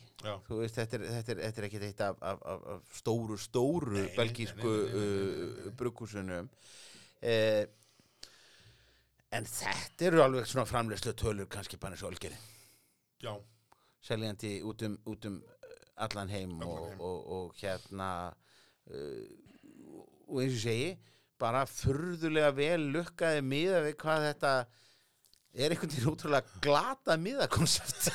[0.49, 3.99] Veist, þetta er, þetta er, þetta er ekki eitt af, af, af, af stóru, stóru
[3.99, 6.49] Nei, belgísku uh, brugghúsunum.
[7.21, 7.65] Eh,
[9.37, 12.35] en þetta eru alveg svona framlegslu tölur kannski bara eins og olgeri
[13.23, 13.31] Já,
[14.05, 17.01] seljandi út um, út um uh, allan heim, Allan og, heim.
[17.01, 18.09] Og, og hérna
[18.93, 19.25] uh,
[20.29, 20.91] og eins og segi
[21.41, 24.51] bara furðulega vel lukkaði miða við hvað þetta
[25.57, 28.11] er einhvern veginn útrúlega glata miðakonsept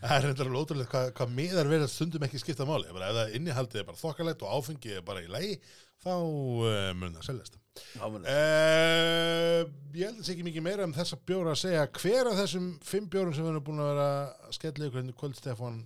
[0.00, 2.90] það er reyndar alveg ótrúlega hvað, hvað miðar verið stundum ekki skipta máli.
[2.94, 5.58] Bara, ef það innihaldið er bara þokkalegt og áfengið er bara í lagi,
[6.00, 7.58] þá uh, mun það seljast.
[8.00, 9.60] uh,
[9.96, 12.72] ég held að sé ekki mikið meira um þessa bjóra að segja hver af þessum
[12.86, 14.08] fimm bjórum sem við erum búin að vera
[14.48, 15.78] að skella ykkur henni kvöld Stefán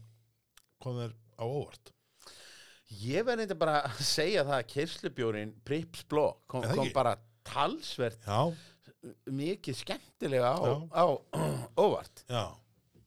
[0.82, 1.94] kom þér á óvart.
[3.02, 7.16] Ég verði þetta bara að segja það að kyrslubjórin Prips Blå kom, Er kom bara
[7.44, 8.40] talsvert Já,
[9.28, 10.62] mikið skemmtilega á,
[10.94, 11.04] á
[11.84, 12.44] óvart já.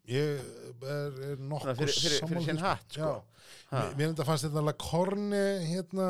[0.08, 3.10] Ég er, er nokkuð fyrir- fyrir- fyrir sinn hatt, sko.
[3.18, 3.48] Já.
[3.74, 3.82] Ha.
[4.00, 6.06] Mér, enda fannst þetta alveg Korni hérna,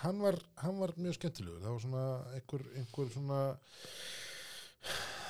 [0.00, 2.04] hann var, hann var mjög skemmtilegur, það var svona
[2.38, 3.40] einhver, einhver svona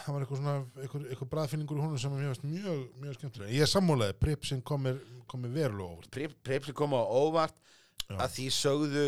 [0.04, 3.52] það var einhver svona einhver, einhver bræðfinningur í honum sem mér fannst mjög, mjög skemmtilegur.
[3.56, 6.20] Ég er sammálaði, Pripsin kom mér, kom mér verulega óvart.
[6.46, 7.58] Prips kom á óvart
[8.08, 8.16] Já.
[8.18, 9.06] að því sögðu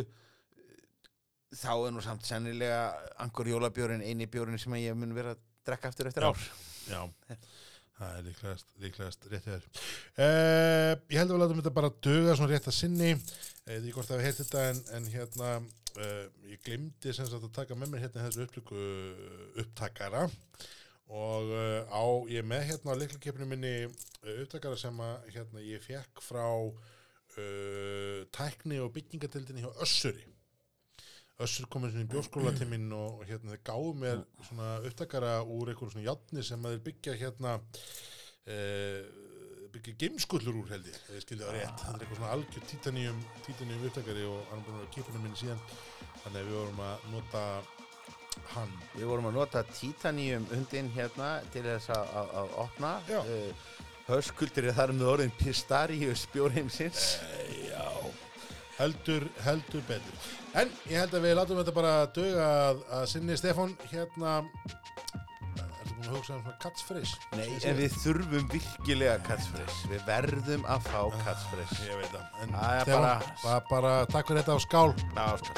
[1.54, 2.80] þá er nú samt sennilega
[3.22, 6.28] angur jólabjórin eini bjórin sem ég mun vera að drekka eftir Já.
[6.30, 6.42] ár
[6.84, 7.00] Já,
[7.98, 9.66] það er líklegast, líklegast rétt hér.
[10.18, 13.94] Uh, ég held að við látum þetta bara duga svona rétt að sinni, uh, því
[13.94, 15.52] hvort það við heilt þetta en, en hérna,
[15.96, 18.88] uh, ég glimti sem sagt að taka með mér hérna þessu upptöku
[19.64, 20.26] upptakara
[21.14, 21.50] og
[21.92, 23.72] á, ég með hérna á leiklakefninu minni
[24.40, 26.46] upptakara sem að hérna ég fekk frá
[27.40, 30.24] uh, tækni og byggingatildinni hjá Össuri.
[31.44, 35.36] Össur komið svona í bjórskóla til minn og og hérna þeir gáðu mér svona upptakara
[35.42, 39.00] úr einhverjum svona játni sem að þeir byggja hérna uh,
[39.74, 43.24] byggja geimskullur úr held ég, ég skildi það rétt það er eitthvað svona algjör títaníum
[43.48, 45.64] títaníum upptakari og hann er búin að vera kipuna minni síðan
[46.22, 47.42] þannig að við vorum að nota
[48.54, 52.96] hann Við vorum að nota titanium hundin hérna til þess að, opna.
[53.10, 53.20] Já.
[53.22, 53.73] Uh,
[54.08, 57.04] Höskuldur er þar með orðin Pistarius bjórheimsins.
[57.70, 57.86] Já,
[58.78, 60.26] heldur, heldur betur.
[60.54, 64.34] En ég held að við látum þetta bara döga að, að sinni Stefán hérna,
[65.56, 67.16] ertu búin að hugsa um svona catchphrase?
[67.32, 69.80] Nei, ég en við þurfum virkilega catchphrase.
[69.94, 71.80] Við verðum að fá catchphrase.
[71.88, 72.28] Ég veit það.
[72.44, 74.90] En er Stefán, bara- bara, bara takk fyrir þetta á skál.
[75.16, 75.52] Ná, sko.